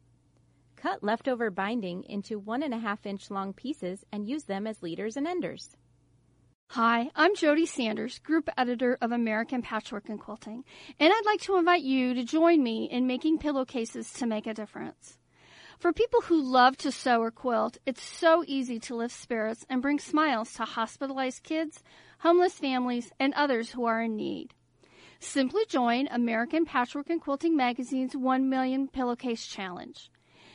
[0.75, 4.81] Cut leftover binding into one and a half inch long pieces and use them as
[4.81, 5.77] leaders and enders.
[6.71, 10.63] Hi, I'm Jody Sanders, group editor of American Patchwork and Quilting,
[10.99, 14.53] and I'd like to invite you to join me in making pillowcases to make a
[14.55, 15.19] difference.
[15.77, 19.79] For people who love to sew or quilt, it's so easy to lift spirits and
[19.81, 21.83] bring smiles to hospitalized kids,
[22.25, 24.51] homeless families, and others who are in need.
[25.19, 30.09] Simply join American Patchwork and Quilting Magazine's 1 Million Pillowcase Challenge.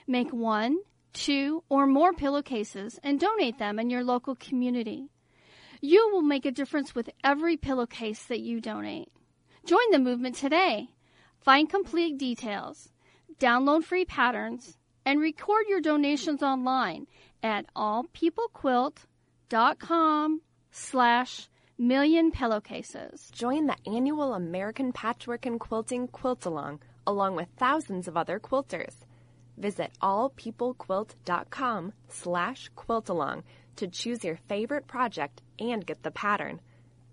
[0.08, 0.78] Make one,
[1.12, 5.10] two, or more pillowcases and donate them in your local community.
[5.80, 9.12] You will make a difference with every pillowcase that you donate.
[9.64, 10.88] Join the movement today.
[11.40, 12.88] Find complete details,
[13.38, 17.06] download free patterns, and record your donations online
[17.44, 20.40] at allpeoplequilt.com
[20.72, 21.48] slash
[21.80, 23.30] million pillowcases.
[23.32, 28.94] Join the annual American Patchwork and Quilting Quilt Along, along with thousands of other quilters.
[29.56, 33.42] Visit allpeoplequilt.com slash quiltalong
[33.76, 36.60] to choose your favorite project and get the pattern.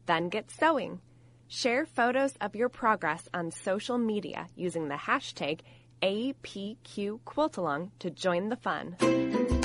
[0.05, 0.99] Then get sewing.
[1.47, 5.61] Share photos of your progress on social media using the hashtag
[6.01, 9.56] APQQuiltalong to join the fun.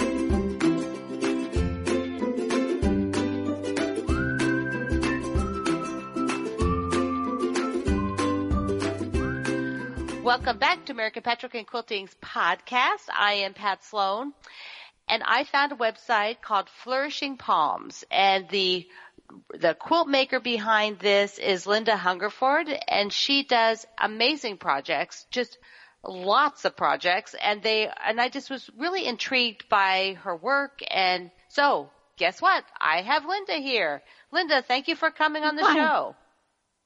[10.22, 13.08] Welcome back to American Patchwork and Quilting's podcast.
[13.12, 14.32] I am Pat Sloan
[15.08, 18.86] and I found a website called Flourishing Palms and the
[19.58, 25.58] the quilt maker behind this is Linda Hungerford and she does amazing projects, just
[26.06, 31.32] lots of projects and they and I just was really intrigued by her work and
[31.48, 32.64] so guess what?
[32.80, 34.02] I have Linda here.
[34.30, 35.74] Linda, thank you for coming on the Hi.
[35.74, 36.16] show.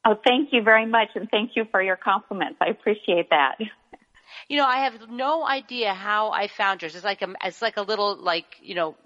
[0.07, 2.59] Oh, thank you very much, and thank you for your compliments.
[2.61, 3.57] I appreciate that.
[4.49, 6.95] You know, I have no idea how I found yours.
[6.95, 8.97] It's like a, it's like a little, like, you know,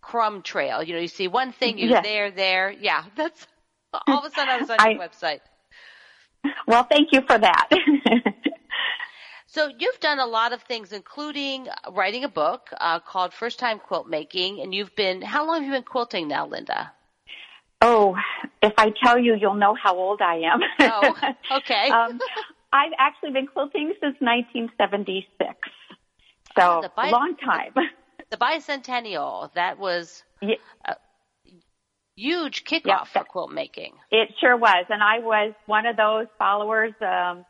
[0.00, 0.82] crumb trail.
[0.82, 2.04] You know, you see one thing, you're Yes.
[2.04, 2.70] there, there.
[2.70, 3.46] Yeah, that's,
[3.92, 5.40] all of a sudden I was on your website.
[6.66, 7.68] Well, thank you for that.
[9.52, 13.80] So you've done a lot of things, including writing a book uh, called First Time
[13.80, 16.92] Quilt Making, and you've been, how long have you been quilting now, Linda?
[17.80, 18.16] Oh,
[18.62, 20.60] if I tell you, you'll know how old I am.
[20.80, 21.14] Oh,
[21.58, 21.90] okay.
[21.90, 22.18] um,
[22.72, 25.54] I've actually been quilting since 1976,
[26.58, 27.74] so The bi- long time.
[28.30, 30.94] the bicentennial, that was Ye- a
[32.16, 33.94] huge kickoff Yeah, for quilt making.
[34.10, 37.44] It sure was, and I was one of those followers um,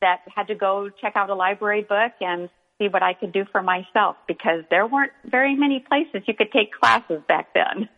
[0.00, 3.44] that had to go check out a library book and see what I could do
[3.50, 7.88] for myself because there weren't very many places you could take classes back then.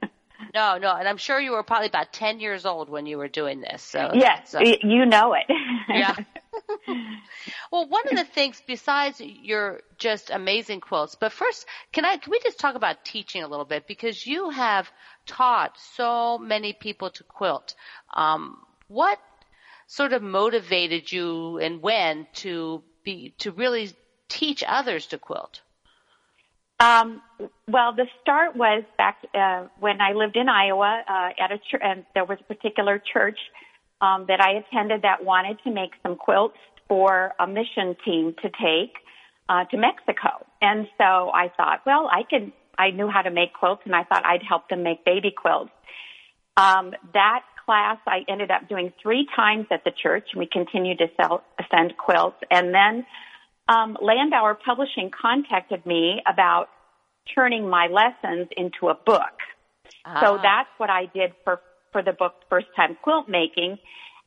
[0.59, 3.29] No, no, and I'm sure you were probably about 10 years old when you were
[3.29, 3.81] doing this.
[3.81, 5.47] So yes, so- you know it.
[5.88, 6.16] yeah.
[7.71, 12.33] well, one of the things besides your just amazing quilts, but first, can I can
[12.33, 14.90] we just talk about teaching a little bit because you have
[15.27, 17.77] taught so many people to quilt.
[18.12, 19.21] Um, what
[19.87, 23.92] sort of motivated you and when to be to really
[24.29, 25.61] teach others to quilt?
[26.80, 27.22] Um,
[27.66, 31.80] well, the start was back uh, when I lived in Iowa uh, at a church,
[31.82, 33.38] and there was a particular church
[34.00, 38.48] um, that I attended that wanted to make some quilts for a mission team to
[38.48, 38.94] take
[39.48, 40.46] uh, to Mexico.
[40.62, 42.52] And so I thought, well, I could.
[42.80, 45.72] I knew how to make quilts, and I thought I'd help them make baby quilts.
[46.56, 50.28] Um, that class I ended up doing three times at the church.
[50.32, 53.04] And we continued to sell, send quilts, and then
[53.68, 56.68] um, Landauer Publishing contacted me about
[57.35, 59.38] turning my lessons into a book.
[60.04, 60.20] Ah.
[60.22, 61.61] So that's what I did for,
[61.92, 63.78] for the book First Time Quilt Making.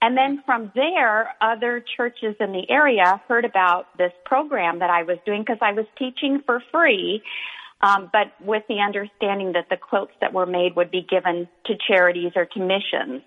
[0.02, 5.04] And then from there, other churches in the area heard about this program that I
[5.04, 7.22] was doing because I was teaching for free,
[7.82, 11.74] um, but with the understanding that the quilts that were made would be given to
[11.88, 13.22] charities or to missions.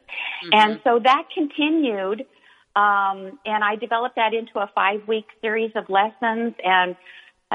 [0.52, 2.26] And so that continued,
[2.76, 6.96] um, and I developed that into a five week series of lessons and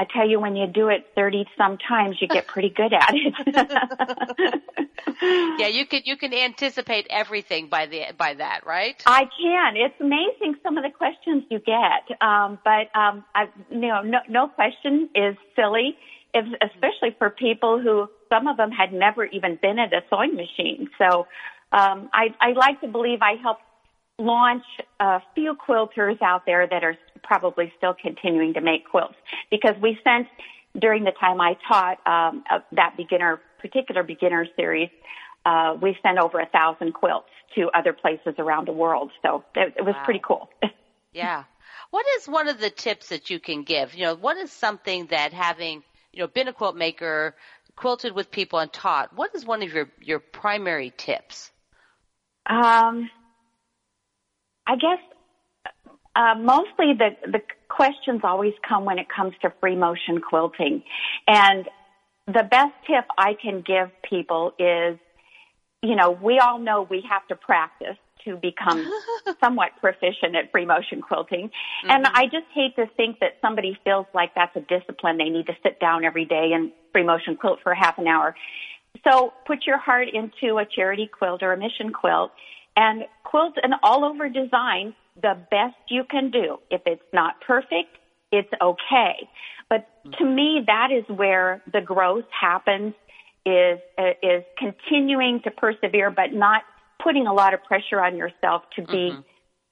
[0.00, 4.62] I tell you, when you do it 30 sometimes, you get pretty good at it.
[5.58, 9.02] yeah, you can you can anticipate everything by the by that, right?
[9.04, 9.76] I can.
[9.76, 12.22] It's amazing some of the questions you get.
[12.22, 15.98] Um, but um, I, you know, no, no question is silly,
[16.32, 20.34] if, especially for people who some of them had never even been at a sewing
[20.34, 20.88] machine.
[20.96, 21.26] So
[21.72, 23.62] um, I, I like to believe I helped
[24.20, 24.64] launch
[25.00, 29.16] a few quilters out there that are probably still continuing to make quilts
[29.50, 30.28] because we sent
[30.78, 34.90] during the time I taught um, uh, that beginner particular beginner series.
[35.44, 39.74] Uh, we sent over a thousand quilts to other places around the world, so it,
[39.78, 40.04] it was Wow.
[40.04, 40.48] pretty cool.
[41.12, 41.44] Yeah.
[41.90, 43.94] What is one of the tips that you can give?
[43.94, 47.34] You know, what is something that having, you know, been a quilt maker,
[47.76, 51.50] quilted with people and taught, what is one of your, your primary tips?
[52.46, 53.10] Um,
[54.70, 55.00] I guess
[56.14, 60.84] uh, mostly the the questions always come when it comes to free motion quilting,
[61.26, 61.68] and
[62.28, 64.96] the best tip I can give people is,
[65.82, 68.88] you know, we all know we have to practice to become
[69.42, 71.50] somewhat proficient at free motion quilting.
[71.88, 75.16] And I just hate to think that somebody feels like that's a discipline.
[75.16, 78.36] They need to sit down every day and free motion quilt for half an hour.
[79.02, 82.30] So put your heart into a charity quilt or a mission quilt
[82.80, 86.56] and quilt an all over design the best you can do.
[86.70, 87.98] If it's not perfect,
[88.32, 89.28] it's okay.
[89.68, 89.86] But
[90.18, 92.94] to me, that is where the growth happens
[93.44, 96.62] is, uh, is continuing to persevere, but not
[97.02, 99.12] putting a lot of pressure on yourself to be,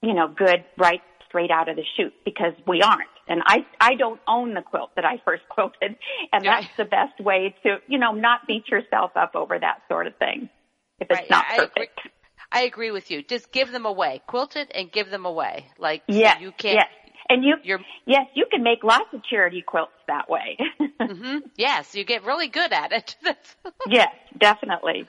[0.03, 3.09] you know, good right straight out of the chute because we aren't.
[3.27, 5.95] And I, I don't own the quilt that I first quilted.
[6.31, 10.05] And that's the best way to, you know, not beat yourself up over that sort
[10.05, 10.49] of thing.
[10.99, 11.99] If it's Right, not I perfect.
[12.51, 13.21] I agree with you.
[13.21, 14.21] Just give them away.
[14.27, 15.67] Quilt it and give them away.
[15.77, 16.41] Like Yes.
[16.41, 16.77] you can't.
[16.79, 16.87] Yes.
[17.29, 20.57] And you, You're yes, you can make lots of charity quilts that way.
[21.01, 23.15] hmm Yes, you get really good at it.
[23.87, 24.07] yes,
[24.39, 25.07] definitely.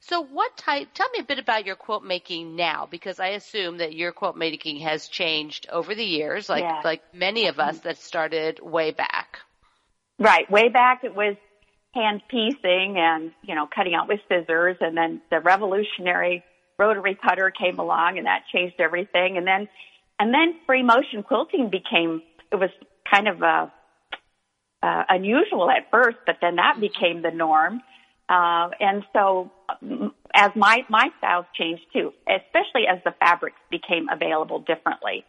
[0.00, 3.78] so what type, tell me a bit about your quilt making now, because I assume
[3.78, 6.80] that your quilt making has changed over the years, like, Yeah.
[6.84, 9.40] like many of us that started way back.
[10.18, 10.50] Right.
[10.50, 11.36] Way back it was
[11.94, 16.44] hand piecing and, you know, cutting out with scissors and then the revolutionary
[16.78, 19.36] rotary cutter came along and that changed everything.
[19.36, 19.68] And then,
[20.18, 22.22] and then free motion quilting became,
[22.52, 22.70] it was
[23.10, 23.66] kind of, uh,
[24.82, 27.82] uh, unusual at first, but then that became the norm.
[28.28, 29.50] Uh, and so
[29.82, 35.24] mm, as my, my styles changed too, especially as the fabrics became available differently.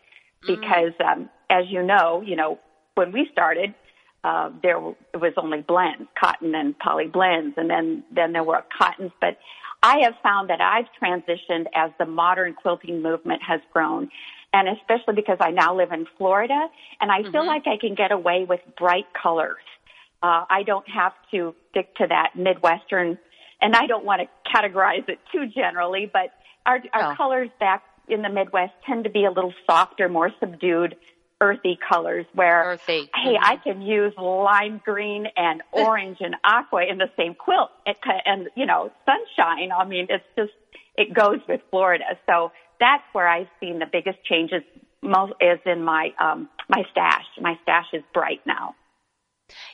[0.46, 2.60] Because, um, as you know, you know,
[2.96, 3.76] when we started,
[4.24, 4.78] uh, there
[5.14, 9.12] it was only blends, cotton and poly blends, and then then there were cottons.
[9.20, 9.38] But
[9.84, 14.10] I have found that I've transitioned as the modern quilting movement has grown,
[14.54, 16.68] and especially because I now live in Florida,
[17.00, 19.64] and I feel like I can get away with bright colors.
[20.22, 23.18] Uh, I don't have to stick to that Midwestern,
[23.60, 26.32] and I don't want to categorize it too generally, but
[26.68, 27.16] our, our No.
[27.16, 30.96] colors back in the Midwest tend to be a little softer, more subdued,
[31.42, 33.10] earthy colors where, Earthy.
[33.14, 37.98] hey, I can use lime green and orange and aqua in the same quilt it,
[38.26, 39.72] and, you know, sunshine.
[39.78, 40.52] I mean, it's just,
[40.96, 42.06] it goes with Florida.
[42.30, 44.62] So that's where I've seen the biggest changes
[45.02, 47.26] most is in my, um, my stash.
[47.42, 48.76] My stash is bright now.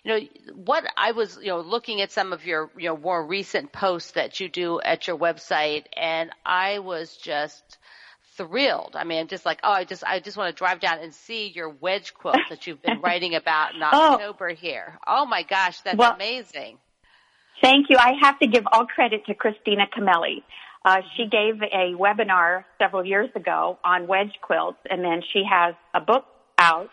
[0.03, 3.23] You know, what I was, you know, looking at some of your, you know, more
[3.23, 7.77] recent posts that you do at your website and I was just
[8.37, 8.95] thrilled.
[8.95, 11.47] I mean, just like, oh, I just, I just want to drive down and see
[11.47, 14.13] your wedge quilt that you've been writing about in Oh.
[14.13, 14.97] October here.
[15.05, 16.77] Oh my gosh, that's Well- amazing.
[17.61, 17.97] Thank you.
[17.97, 20.43] I have to give all credit to Christina Cameli.
[20.85, 25.73] Uh, she gave a webinar several years ago on wedge quilts, and then she has
[25.93, 26.25] a book
[26.59, 26.89] out.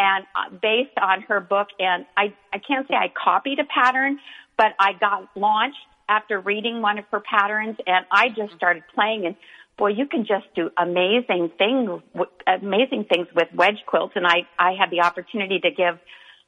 [0.00, 4.18] And uh, based on her book, and I, I can't say I copied a pattern,
[4.56, 5.78] but I got launched
[6.08, 9.24] after reading one of her patterns, and I just started playing.
[9.26, 9.36] And
[9.76, 12.00] boy, you can just do amazing things,
[12.46, 14.12] amazing things with wedge quilts.
[14.16, 15.98] And I, I had the opportunity to give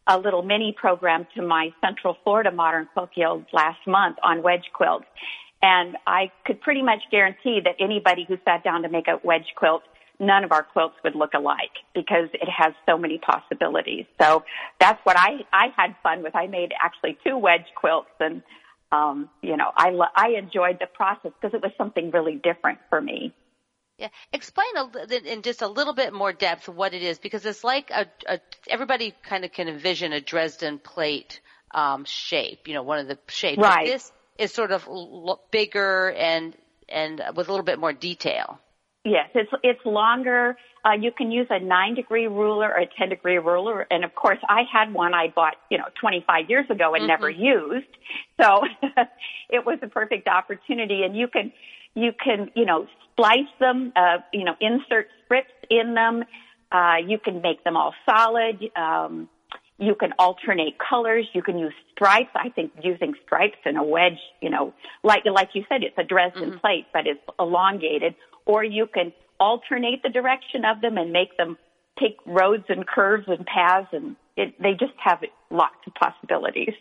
[0.07, 4.71] a little mini program to my Central Florida Modern Quilt Guild last month on wedge
[4.73, 5.07] quilts.
[5.63, 9.47] And I could pretty much guarantee that anybody who sat down to make a wedge
[9.57, 9.83] quilt
[10.21, 14.05] none of our quilts would look alike because it has so many possibilities.
[14.21, 14.45] So
[14.81, 16.35] that's what I I had fun with.
[16.37, 18.43] I made actually two wedge quilts, and
[18.95, 23.01] um, you know I I enjoyed the process because it was something really different for
[23.01, 23.35] me.
[23.99, 27.63] Yeah, explain a, in just a little bit more depth what it is because it's
[27.63, 31.41] like a, a everybody kind of can envision a Dresden plate
[31.73, 33.59] um, shape, you know, one of the shapes.
[33.59, 33.87] Right.
[33.87, 36.57] But this is sort of l- bigger and
[36.89, 38.59] and with a little bit more detail.
[39.05, 40.57] Yes, it's it's longer.
[40.83, 44.15] Uh, you can use a nine degree ruler or a ten degree ruler, and of
[44.15, 47.09] course, I had one I bought you know 25 years ago and Mm-hmm.
[47.09, 47.87] never used,
[48.41, 48.63] so
[49.51, 51.03] it was a perfect opportunity.
[51.03, 51.53] And you can
[51.95, 56.25] you can you know splice them, uh, you know insert strips in them.
[56.73, 58.65] Uh, you can make them all solid.
[58.75, 59.29] Um,
[59.79, 61.27] you can alternate colors.
[61.35, 62.31] You can use stripes.
[62.35, 66.05] I think using stripes in a wedge, you know, like like you said, it's a
[66.05, 68.15] Dresden plate, but it's elongated.
[68.47, 71.57] Or you can alternate the direction of them and make them
[71.99, 75.21] take roads and curves and paths, and it, they just have
[75.51, 76.75] lots of possibilities.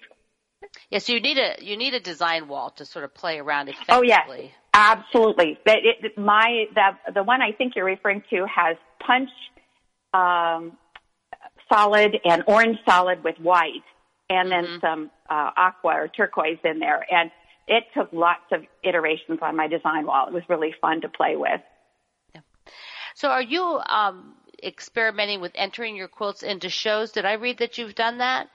[0.89, 3.70] Yeah, so you need a you need a design wall to sort of play around
[3.70, 3.95] effectively.
[3.95, 4.51] Oh effectively.
[4.74, 5.59] absolutely.
[5.66, 9.30] That it, my the the one I think you're referring to has punch
[10.14, 10.78] um,
[11.72, 13.84] solid and orange solid with white,
[14.30, 17.05] and then some uh, aqua or turquoise in there.
[17.09, 17.30] And
[17.68, 20.28] it took lots of iterations on my design wall.
[20.28, 21.61] It was really fun to play with.
[23.16, 24.34] So are you um,
[24.64, 27.11] experimenting with entering your quilts into shows?
[27.11, 28.47] Did I read that you've done that?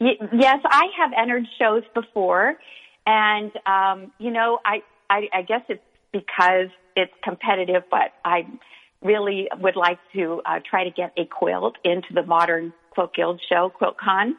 [0.00, 2.56] Y- yes, I have entered shows before,
[3.06, 5.82] and um, you know, I, I I guess it's
[6.12, 8.46] because it's competitive, but I
[9.02, 13.40] really would like to uh, try to get a quilt into the Modern Quilt Guild
[13.48, 14.32] show, QuiltCon,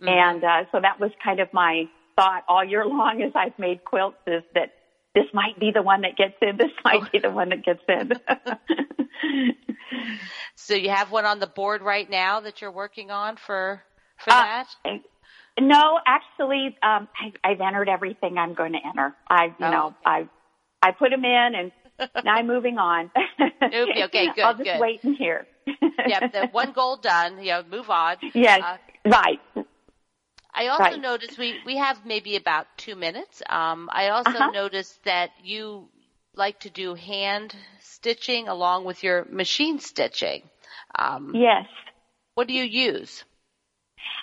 [0.00, 1.84] and uh, so that was kind of my
[2.16, 4.72] thought all year long as I've made quilts is that
[5.14, 7.80] this might be the one that gets in, this might be the one that gets
[7.88, 8.12] in.
[10.56, 13.82] So you have one on the board right now that you're working on for
[14.18, 14.66] for Uh, that?
[15.60, 19.14] No, actually, um, I, I've entered everything I'm going to enter.
[19.28, 19.70] I, you Oh.
[19.70, 20.28] know, I,
[20.82, 21.72] I put them in, and
[22.24, 23.10] now I'm moving on.
[23.62, 24.78] Okay, okay, good, I'll just good.
[24.80, 25.46] wait and hear.
[26.06, 27.42] yep, the one goal done.
[27.42, 28.16] Yeah, move on.
[28.34, 28.76] yes, Uh,
[29.10, 29.40] right.
[30.54, 31.02] I also Right.
[31.02, 33.42] noticed we we have maybe about two minutes.
[33.48, 34.52] Um, I also Uh-huh.
[34.52, 35.88] noticed that you
[36.34, 40.48] like to do hand stitching along with your machine stitching.
[40.98, 41.66] Um, Yes.
[42.34, 43.24] What do you use?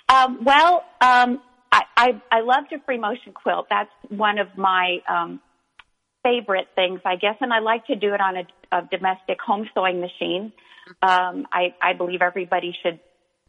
[0.08, 3.66] Um, well, um, I, I, I love to free motion quilt.
[3.70, 5.40] That's one of my um,
[6.22, 9.68] favorite things, I guess, and I like to do it on a, a domestic home
[9.74, 10.52] sewing machine.
[11.02, 13.00] Um, I, I believe everybody should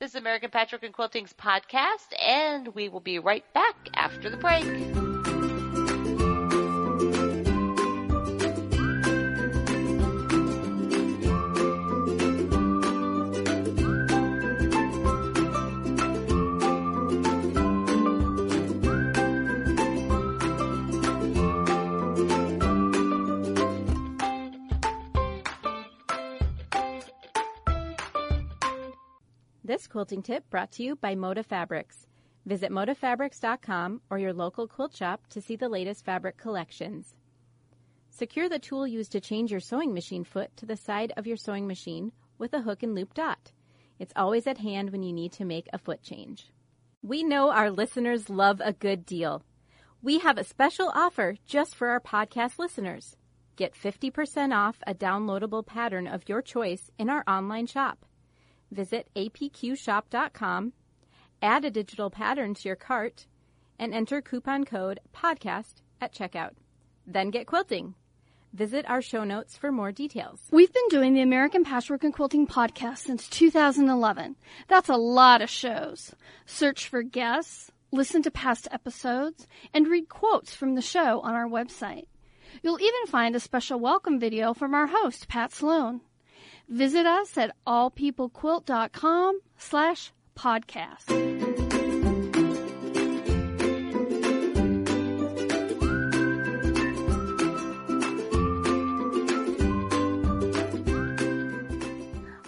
[0.00, 4.36] This is American Patchwork and Quilting's podcast, and we will be right back after the
[4.36, 5.03] break.
[29.94, 32.08] Quilting tip brought to you by Moda Fabrics.
[32.44, 37.14] Visit modafabrics.com or your local quilt shop to see the latest fabric collections.
[38.10, 41.36] Secure the tool used to change your sewing machine foot to the side of your
[41.36, 43.52] sewing machine with a hook and loop dot.
[44.00, 46.50] It's always at hand when you need to make a foot change.
[47.00, 49.44] We know our listeners love a good deal.
[50.02, 53.16] We have a special offer just for our podcast listeners.
[53.54, 58.04] Get 50% off a downloadable pattern of your choice in our online shop.
[58.74, 60.72] Visit apqshop.com,
[61.40, 63.26] add a digital pattern to your cart,
[63.78, 66.54] and enter coupon code PODCAST at checkout.
[67.06, 67.94] Then get quilting.
[68.52, 70.40] Visit our show notes for more details.
[70.50, 74.36] We've been doing the American Patchwork and Quilting podcast since 2011.
[74.68, 76.14] That's a lot of shows.
[76.46, 81.48] Search for guests, listen to past episodes, and read quotes from the show on our
[81.48, 82.06] website.
[82.62, 86.00] You'll even find a special welcome video from our host, Pat Sloan.
[86.68, 91.43] Visit us at allpeoplequilt.com slash podcast.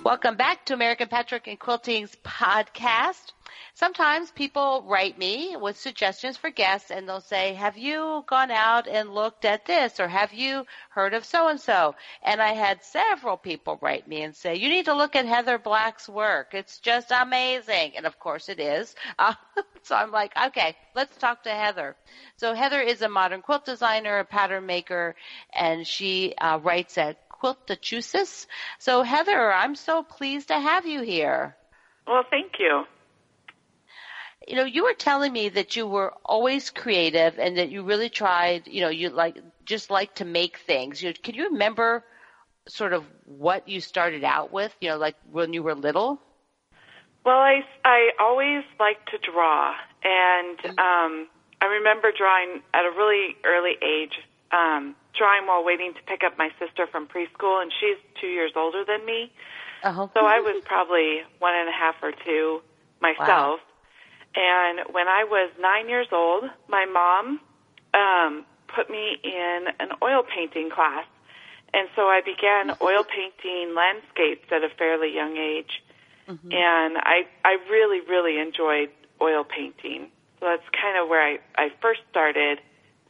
[0.07, 3.33] Welcome back to American Patchwork and Quilting's podcast.
[3.75, 8.87] Sometimes people write me with suggestions for guests and they'll say, have you gone out
[8.87, 11.97] and looked at this or have you heard of so and so?
[12.23, 15.59] And I had several people write me and say, you need to look at Heather
[15.59, 16.55] Black's work.
[16.55, 17.95] It's just amazing.
[17.97, 18.95] And of course it is.
[19.19, 19.35] Uh,
[19.83, 21.97] so I'm like, okay, let's talk to Heather.
[22.37, 25.17] So Heather is a modern quilt designer, a pattern maker,
[25.53, 28.47] and she uh, writes at Quiltachusetts.
[28.79, 31.57] So Heather, I'm so pleased to have you here.
[32.07, 32.85] Well, thank you.
[34.47, 38.09] You know, you were telling me that you were always creative and that you really
[38.09, 41.03] tried, you know, you like just like to make things.
[41.03, 42.05] You, can you remember
[42.69, 46.21] sort of what you started out with, you know, like when you were little?
[47.25, 49.75] Well, I, I always liked to draw,
[50.05, 51.27] and um,
[51.61, 54.13] I remember drawing at a really early age.
[54.53, 58.53] Um, drawing while waiting to pick up my sister from preschool, and she's two years
[58.57, 59.33] older than me.
[59.83, 60.09] Uh-huh.
[60.15, 62.63] So I was probably one and a half or two
[63.01, 63.61] myself.
[63.61, 63.61] Wow.
[64.35, 67.41] And when I was nine years old, my mom
[67.95, 68.45] um,
[68.75, 71.07] put me in an oil painting class.
[71.73, 75.83] And so I began oil painting landscapes at a fairly young age.
[76.29, 76.53] Mm-hmm.
[76.53, 78.91] And I, I really, really enjoyed
[79.21, 80.09] oil painting.
[80.41, 82.61] So that's kind of where I, I first started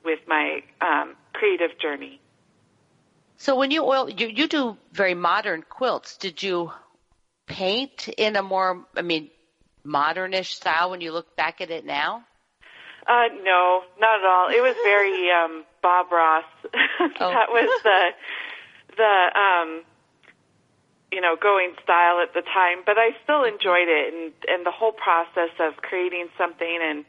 [0.07, 2.21] with my um, creative journey.
[3.37, 6.17] So when you oil, you, you do very modern quilts.
[6.17, 6.73] Did you
[7.47, 9.29] paint in a more, I mean,
[9.85, 12.25] modernish style when you look back at it now?
[13.07, 14.49] Uh, no, not at all.
[14.49, 16.45] It was very um, Bob Ross.
[16.99, 17.31] Oh.
[17.31, 18.01] that was the
[18.97, 19.85] the um,
[21.13, 22.83] you know going style at the time.
[22.85, 27.05] But I still enjoyed it, and and the whole process of creating something and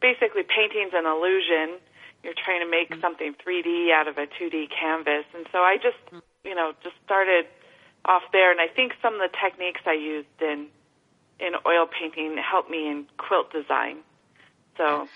[0.00, 1.78] basically painting's an illusion
[2.24, 5.24] you're trying to make something 3D out of a 2D canvas.
[5.34, 7.44] And so I just, you know, just started
[8.04, 8.50] off there.
[8.50, 10.68] And I think some of the techniques I used in
[11.40, 13.98] in oil painting helped me in quilt design.
[14.76, 15.08] So,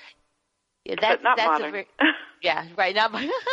[0.84, 1.68] yeah, that, not that's modern.
[1.68, 1.86] A very,
[2.42, 2.94] yeah, right.
[2.94, 3.12] Not,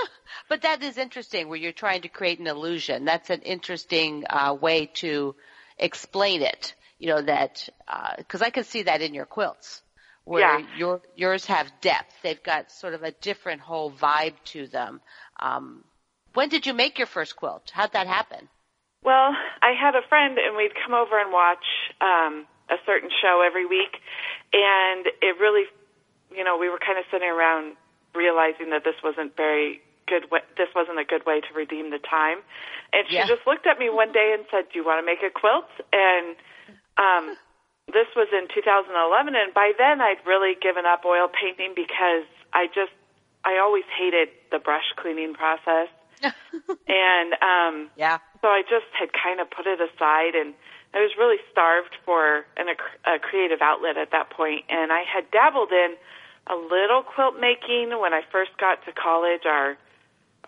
[0.50, 1.48] but that is interesting.
[1.48, 3.06] Where you're trying to create an illusion.
[3.06, 5.36] That's an interesting uh, way to
[5.78, 6.74] explain it.
[7.00, 7.70] You know that
[8.18, 9.82] because uh, I can see that in your quilts
[10.26, 10.66] where yeah.
[10.76, 12.14] your yours have depth.
[12.24, 15.00] They've got sort of a different whole vibe to them.
[15.40, 15.84] Um,
[16.34, 17.72] when did you make your first quilt?
[17.74, 18.50] How'd that happen?
[19.04, 21.64] Well, I had a friend, and we'd come over and watch
[22.02, 24.02] um, a certain show every week,
[24.52, 25.66] and it really,
[26.36, 27.78] you know, we were kind of sitting around
[28.16, 30.32] realizing that this wasn't very good.
[30.32, 32.40] Way, this wasn't a good way to redeem the time,
[32.94, 33.28] and she Yeah.
[33.28, 35.70] just looked at me one day and said, "Do you want to make a quilt?"
[35.94, 36.36] And
[36.98, 37.38] um,
[37.92, 42.68] this was in 2011, and by then I'd really given up oil painting because I
[42.68, 42.92] just
[43.46, 45.88] I always hated the brush cleaning process,
[46.24, 48.18] and um, Yeah.
[48.42, 50.54] so I just had kind of put it aside, and
[50.94, 55.04] I was really starved for an, a, a creative outlet at that point, and I
[55.06, 55.96] had dabbled in
[56.48, 59.46] a little quilt making when I first got to college.
[59.46, 59.78] Our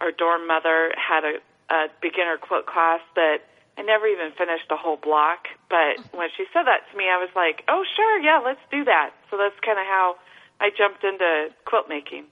[0.01, 1.33] our dorm mother had a,
[1.73, 3.41] a beginner quilt class that
[3.77, 7.17] I never even finished a whole block, but when she said that to me, I
[7.17, 10.15] was like, "Oh, sure, yeah, let's do that." So that's kind of how
[10.59, 12.25] I jumped into quilt making.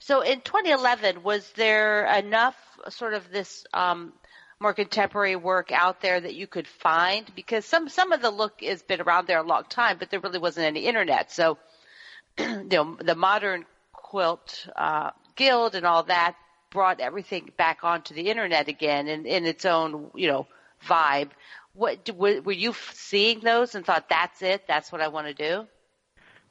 [0.00, 2.56] So in 2011, was there enough
[2.88, 4.12] sort of this um,
[4.58, 7.30] more contemporary work out there that you could find?
[7.34, 10.20] Because some some of the look has been around there a long time, but there
[10.20, 11.30] really wasn't any internet.
[11.30, 11.58] So
[12.38, 16.36] you know, the modern quilt uh, guild and all that
[16.74, 20.46] brought everything back onto the internet again in, in its own you know
[20.86, 21.30] vibe.
[21.72, 24.64] What were you seeing those and thought that's it?
[24.68, 25.66] That's what I want to do.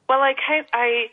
[0.09, 1.05] Well, I kind I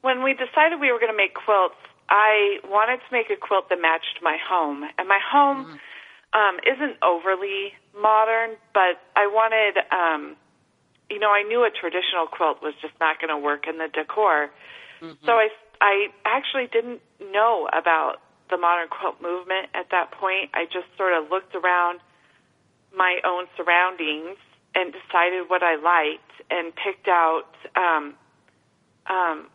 [0.00, 1.76] when we decided we were going to make quilts,
[2.08, 6.38] I wanted to make a quilt that matched my home, and my home mm-hmm.
[6.38, 10.36] um, isn't overly modern, but I wanted, um,
[11.08, 13.88] you know, I knew a traditional quilt was just not going to work in the
[13.92, 14.50] decor,
[15.00, 15.24] mm-hmm.
[15.24, 15.48] so I
[15.80, 17.00] I actually didn't
[17.32, 18.20] know about
[18.50, 20.50] the modern quilt movement at that point.
[20.54, 22.00] I just sort of looked around
[22.94, 24.36] my own surroundings
[24.74, 28.14] and decided what I liked and picked out um,
[29.06, 29.46] um,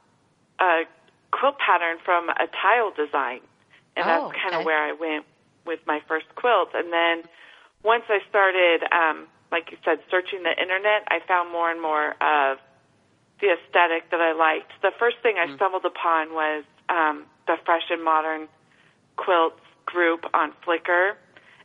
[0.59, 0.83] a
[1.31, 3.41] quilt pattern from a tile design,
[3.95, 4.59] and oh, that's kind okay.
[4.59, 5.25] of where I went
[5.65, 6.69] with my first quilt.
[6.73, 7.23] And then
[7.83, 12.11] once I started, um, like you said, searching the internet, I found more and more
[12.21, 12.57] of
[13.41, 14.71] the aesthetic that I liked.
[14.81, 15.55] The first thing I mm.
[15.55, 18.47] stumbled upon was um, the Fresh and Modern
[19.17, 21.13] Quilts group on Flickr,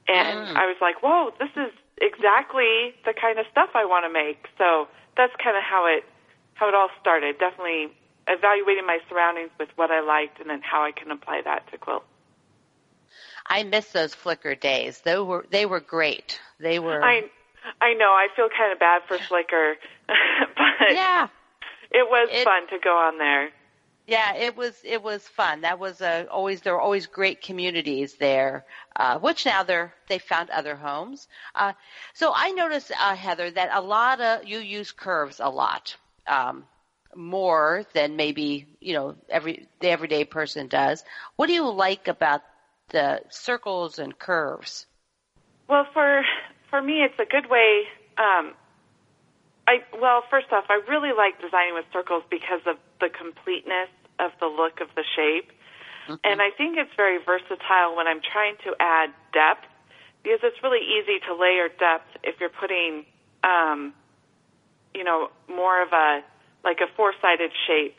[0.09, 0.57] and mm.
[0.57, 4.47] I was like, "Whoa, this is exactly the kind of stuff I want to make."
[4.59, 6.05] So that's kind of how it
[6.55, 7.39] how it all started.
[7.39, 7.89] Definitely
[8.29, 11.79] evaluating my surroundings with what I liked and then how I can apply that to
[11.79, 12.05] quilt.
[13.47, 15.01] I miss those Flickr days.
[15.01, 16.41] They were they were great.
[16.61, 17.03] They were.
[17.03, 17.29] I
[17.81, 18.11] I know.
[18.11, 19.75] I feel kind of bad for Flickr,
[20.07, 21.29] but yeah,
[21.91, 23.51] it was it, fun to go on there.
[24.11, 25.61] Yeah, it was it was fun.
[25.61, 30.19] That was a, always there were always great communities there, uh, which now they're they
[30.19, 31.29] found other homes.
[31.55, 31.75] Uh,
[32.13, 35.95] so I noticed, uh, Heather, that a lot of you use curves a lot.
[36.27, 36.65] Um,
[37.15, 41.05] more than maybe you know every the everyday person does.
[41.37, 42.43] What do you like about
[42.89, 44.87] the circles and curves?
[45.69, 46.25] Well, for
[46.69, 47.83] for me, it's a good way.
[48.19, 48.55] Um,
[49.69, 53.89] I well, first off, I really like designing with circles because of the completeness
[54.21, 55.51] of the look of the shape,
[56.05, 56.15] mm-hmm.
[56.25, 59.67] and I think it's very versatile when I'm trying to add depth
[60.23, 63.07] because it's really easy to layer depth if you're putting,
[63.43, 63.95] um,
[64.95, 66.21] you know, more of a
[66.63, 67.97] like a four-sided shape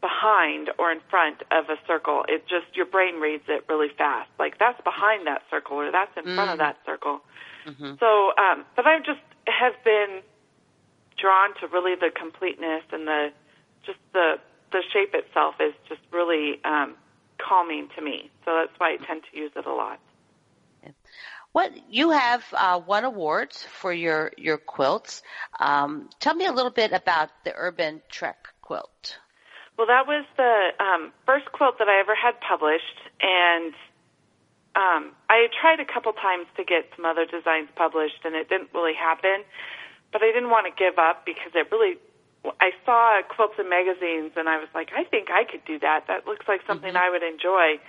[0.00, 2.24] behind or in front of a circle.
[2.28, 4.30] It just your brain reads it really fast.
[4.38, 6.34] Like that's behind that circle or that's in mm.
[6.34, 6.64] front of mm.
[6.66, 7.20] that circle.
[7.66, 7.94] Mm-hmm.
[7.98, 10.22] So, um, but I just have been
[11.18, 13.32] drawn to really the completeness and the
[13.84, 14.38] just the
[14.72, 16.94] the shape itself is just really um,
[17.38, 18.30] calming to me.
[18.44, 20.00] So that's why I tend to use it a lot.
[21.52, 25.22] What you have uh, won awards for your your quilts.
[25.58, 29.16] Um, tell me a little bit about the Urban Trek quilt.
[29.78, 33.72] Well, that was the um, first quilt that I ever had published, and
[34.74, 38.68] um, I tried a couple times to get some other designs published, and it didn't
[38.74, 39.44] really happen.
[40.12, 41.96] But I didn't want to give up because it really.
[42.60, 46.06] I saw quilts in magazines, and I was like, I think I could do that.
[46.08, 47.06] That looks like something mm-hmm.
[47.06, 47.80] I would enjoy,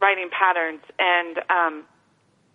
[0.00, 0.82] writing patterns.
[0.98, 1.74] And um,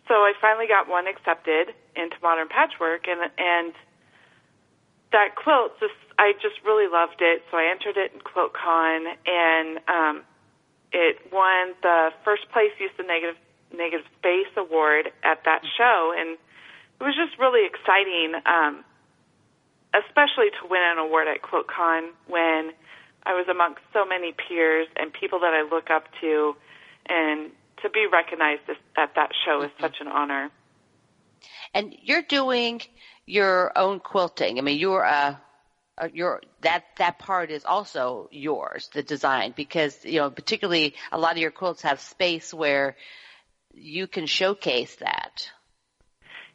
[0.07, 3.73] so I finally got one accepted into modern patchwork, and and
[5.11, 7.43] that quilt just I just really loved it.
[7.51, 10.23] So I entered it in QuiltCon, and um,
[10.91, 13.37] it won the first place use of negative
[13.73, 16.37] negative space award at that show, and
[16.99, 18.83] it was just really exciting, um,
[19.93, 22.71] especially to win an award at QuiltCon when
[23.23, 26.55] I was amongst so many peers and people that I look up to,
[27.07, 27.51] and
[27.83, 28.61] to be recognized
[28.97, 29.83] at that show is mm-hmm.
[29.83, 30.49] such an honor.
[31.73, 32.81] And you're doing
[33.25, 34.57] your own quilting.
[34.57, 35.39] I mean, you're a,
[35.97, 41.17] a your that that part is also yours, the design, because you know, particularly a
[41.17, 42.95] lot of your quilts have space where
[43.73, 45.49] you can showcase that.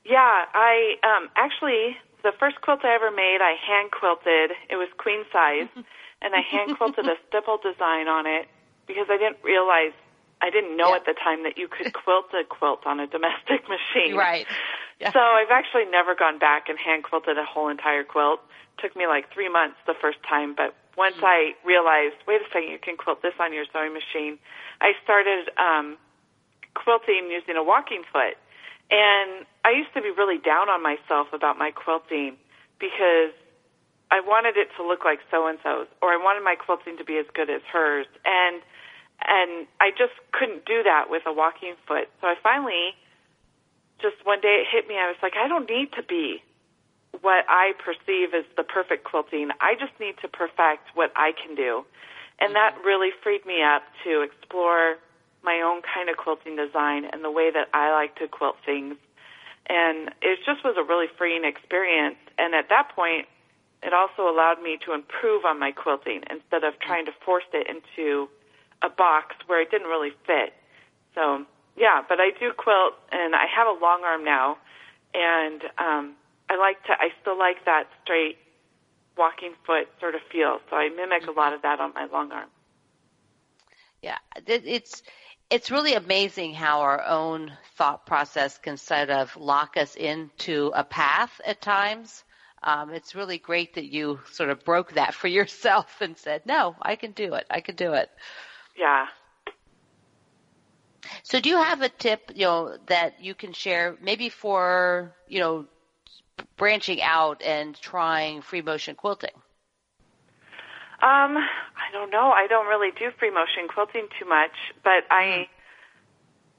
[0.04, 1.96] Yeah, I um, actually
[2.26, 4.50] the first quilt I ever made, I hand quilted.
[4.66, 5.70] It was queen size,
[6.22, 8.50] and I hand quilted a stipple design on it
[8.90, 9.94] because I didn't realize
[10.42, 11.00] I didn't know yeah.
[11.00, 14.18] at the time that you could quilt a quilt on a domestic machine.
[14.18, 14.46] Right.
[14.98, 15.14] Yeah.
[15.14, 18.40] So I've actually never gone back and hand quilted a whole entire quilt.
[18.76, 21.30] It took me like three months the first time, but once mm.
[21.30, 24.38] I realized, wait a second, you can quilt this on your sewing machine,
[24.80, 25.96] I started um,
[26.74, 28.36] quilting using a walking foot.
[28.90, 32.38] And I used to be really down on myself about my quilting
[32.78, 33.34] because
[34.14, 37.04] I wanted it to look like so and so's, or I wanted my quilting to
[37.04, 38.06] be as good as hers.
[38.22, 38.62] And
[39.26, 42.06] and I just couldn't do that with a walking foot.
[42.20, 42.94] So I finally,
[43.98, 44.94] just one day it hit me.
[44.94, 46.44] I was like, I don't need to be
[47.22, 49.48] what I perceive as the perfect quilting.
[49.58, 51.82] I just need to perfect what I can do.
[52.38, 52.86] And that mm-hmm.
[52.86, 55.00] really freed me up to explore
[55.42, 58.94] my own kind of quilting design and the way that I like to quilt things.
[59.68, 62.16] And it just was a really freeing experience.
[62.38, 63.26] And at that point,
[63.82, 67.66] it also allowed me to improve on my quilting instead of trying to force it
[67.68, 68.28] into
[68.82, 70.54] a box where it didn't really fit.
[71.14, 71.44] So
[71.76, 74.56] yeah, but I do quilt, and I have a long arm now,
[75.14, 76.14] and um,
[76.48, 76.92] I like to.
[76.92, 78.38] I still like that straight
[79.16, 80.58] walking foot sort of feel.
[80.70, 82.48] So I mimic a lot of that on my long arm.
[84.02, 85.02] Yeah, it's
[85.50, 90.82] it's really amazing how our own thought process can sort of lock us into a
[90.82, 92.24] path at times.
[92.62, 96.74] Um, it's really great that you sort of broke that for yourself and said, "No,
[96.82, 97.46] I can do it.
[97.50, 98.10] I can do it."
[98.76, 99.06] Yeah.
[101.22, 105.38] So, do you have a tip, you know, that you can share, maybe for you
[105.38, 105.66] know,
[106.56, 109.30] branching out and trying free motion quilting?
[111.02, 111.36] Um,
[111.96, 112.30] don't know.
[112.30, 114.52] I don't really do free motion quilting too much,
[114.84, 115.48] but I.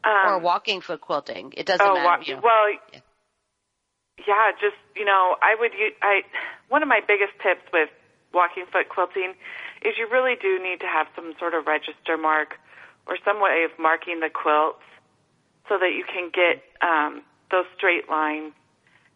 [0.03, 1.53] Um, or walking foot quilting.
[1.55, 2.07] It doesn't oh, matter.
[2.07, 2.41] Wa- you know.
[2.43, 2.99] Well, Yeah.
[4.27, 5.73] yeah, just you know, I would.
[5.73, 6.21] u- I
[6.69, 7.89] one of my biggest tips with
[8.33, 9.33] walking foot quilting
[9.83, 12.55] is you really do need to have some sort of register mark
[13.05, 14.83] or some way of marking the quilts
[15.69, 17.21] so that you can get um,
[17.51, 18.53] those straight lines.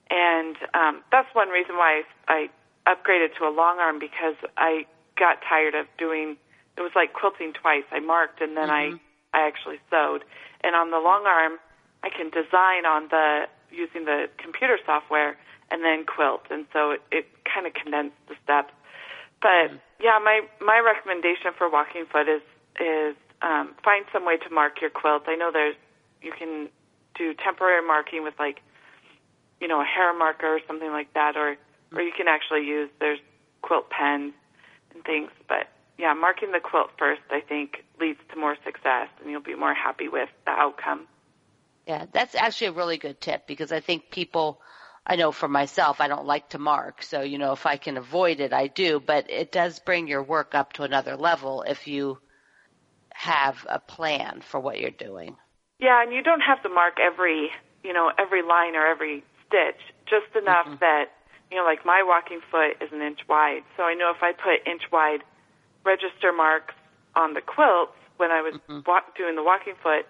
[0.10, 2.50] And um, that's one reason why I,
[2.86, 4.86] I upgraded to a long arm because I
[5.18, 6.38] got tired of doing.
[6.78, 7.84] It was like quilting twice.
[7.92, 8.94] I marked and then I
[9.34, 10.24] I actually sewed.
[10.64, 11.60] And on the long arm,
[12.04, 15.38] I can design on the using the computer software
[15.70, 16.44] and then quilt.
[16.50, 18.74] And so it, it kind of condensed the steps.
[19.42, 22.42] But yeah, my my recommendation for walking foot is
[22.80, 25.24] is um, find some way to mark your quilt.
[25.28, 25.76] I know there's
[26.22, 26.70] you can
[27.16, 28.62] do temporary marking with like
[29.60, 31.58] you know a Hera marker or something like that, or
[31.94, 33.20] or you can actually use there's
[33.62, 34.34] quilt pens
[34.94, 35.30] and things.
[35.48, 35.68] But
[35.98, 39.74] yeah, marking the quilt first, I think, leads to more success, and you'll be more
[39.74, 41.08] happy with the outcome.
[41.88, 44.62] Yeah, that's actually a really good tip because I think people,
[45.06, 47.04] I know for myself, I don't like to mark.
[47.04, 49.00] So, you know, if I can avoid it, I do.
[49.00, 52.20] But it does bring your work up to another level if you
[53.14, 55.36] have a plan for what you're doing.
[55.80, 57.50] Yeah, and you don't have to mark every,
[57.84, 60.76] you know, every line or every stitch, just enough mm-hmm.
[60.80, 61.06] that,
[61.52, 63.64] you know, like my walking foot is an inch wide.
[63.76, 65.22] So I know if I put inch wide
[65.84, 66.74] register marks
[67.16, 68.54] on the quilts when I was
[68.88, 70.08] wa- doing the walking foot,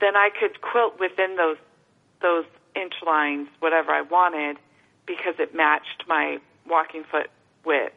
[0.00, 1.56] then I could quilt within those
[2.20, 4.56] those inch lines whatever I wanted
[5.06, 7.30] because it matched my walking foot
[7.64, 7.94] width.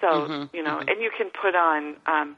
[0.00, 2.36] So, Mhm, you know, and you can put on um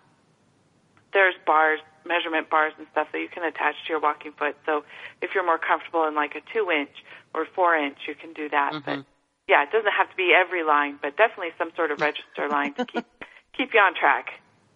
[1.12, 4.56] there's bars, measurement bars and stuff that you can attach to your walking foot.
[4.64, 4.84] So
[5.20, 7.04] if you're more comfortable in like a two inch
[7.34, 8.72] or four inch, you can do that.
[8.86, 9.04] But
[9.52, 12.72] yeah, it doesn't have to be every line, but definitely some sort of register line
[12.72, 13.04] to keep
[13.56, 14.30] keep you on track.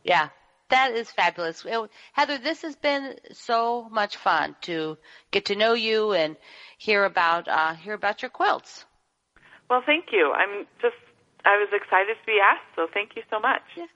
[0.04, 0.28] Yeah,
[0.68, 1.64] that is fabulous.
[1.64, 4.98] Well, Heather, this has been so much fun to
[5.30, 6.36] get to know you and
[6.76, 8.84] hear about uh, hear about your quilts.
[9.70, 10.32] Well, thank you.
[10.36, 11.00] I'm just
[11.46, 13.62] I was excited to be asked, so thank you so much.
[13.78, 13.86] Yeah.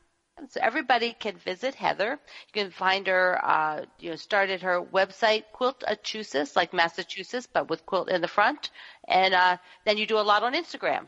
[0.49, 2.18] So everybody can visit Heather.
[2.53, 7.84] You can find her, uh, you know, started her website, Quiltachusetts, like Massachusetts, but with
[7.86, 8.70] quilt in the front.
[9.07, 11.07] And uh, then you do a lot on Instagram.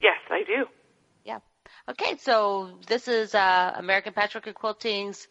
[0.00, 0.66] Yes, I do.
[1.24, 1.38] Yeah.
[1.88, 5.28] Okay, so this is uh, American Patchwork and Quilting's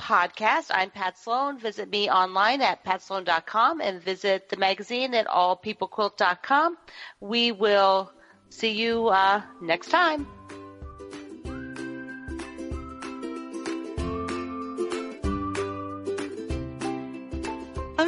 [0.00, 0.70] podcast.
[0.70, 1.58] I'm Pat Sloan.
[1.58, 6.76] Visit me online at patsloan.com and visit the magazine at allpeoplequilt.com.
[7.20, 8.12] We will
[8.50, 10.26] see you uh, next time.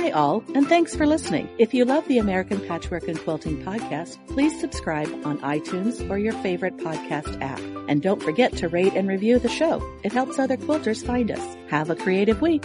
[0.06, 1.48] Hi, all, and thanks for listening.
[1.58, 6.32] If you love the American Patchwork and Quilting podcast, please subscribe on iTunes or your
[6.44, 7.58] favorite podcast app.
[7.88, 9.82] And don't forget to rate and review the show.
[10.04, 11.56] It helps other quilters find us.
[11.70, 12.64] Have a creative week.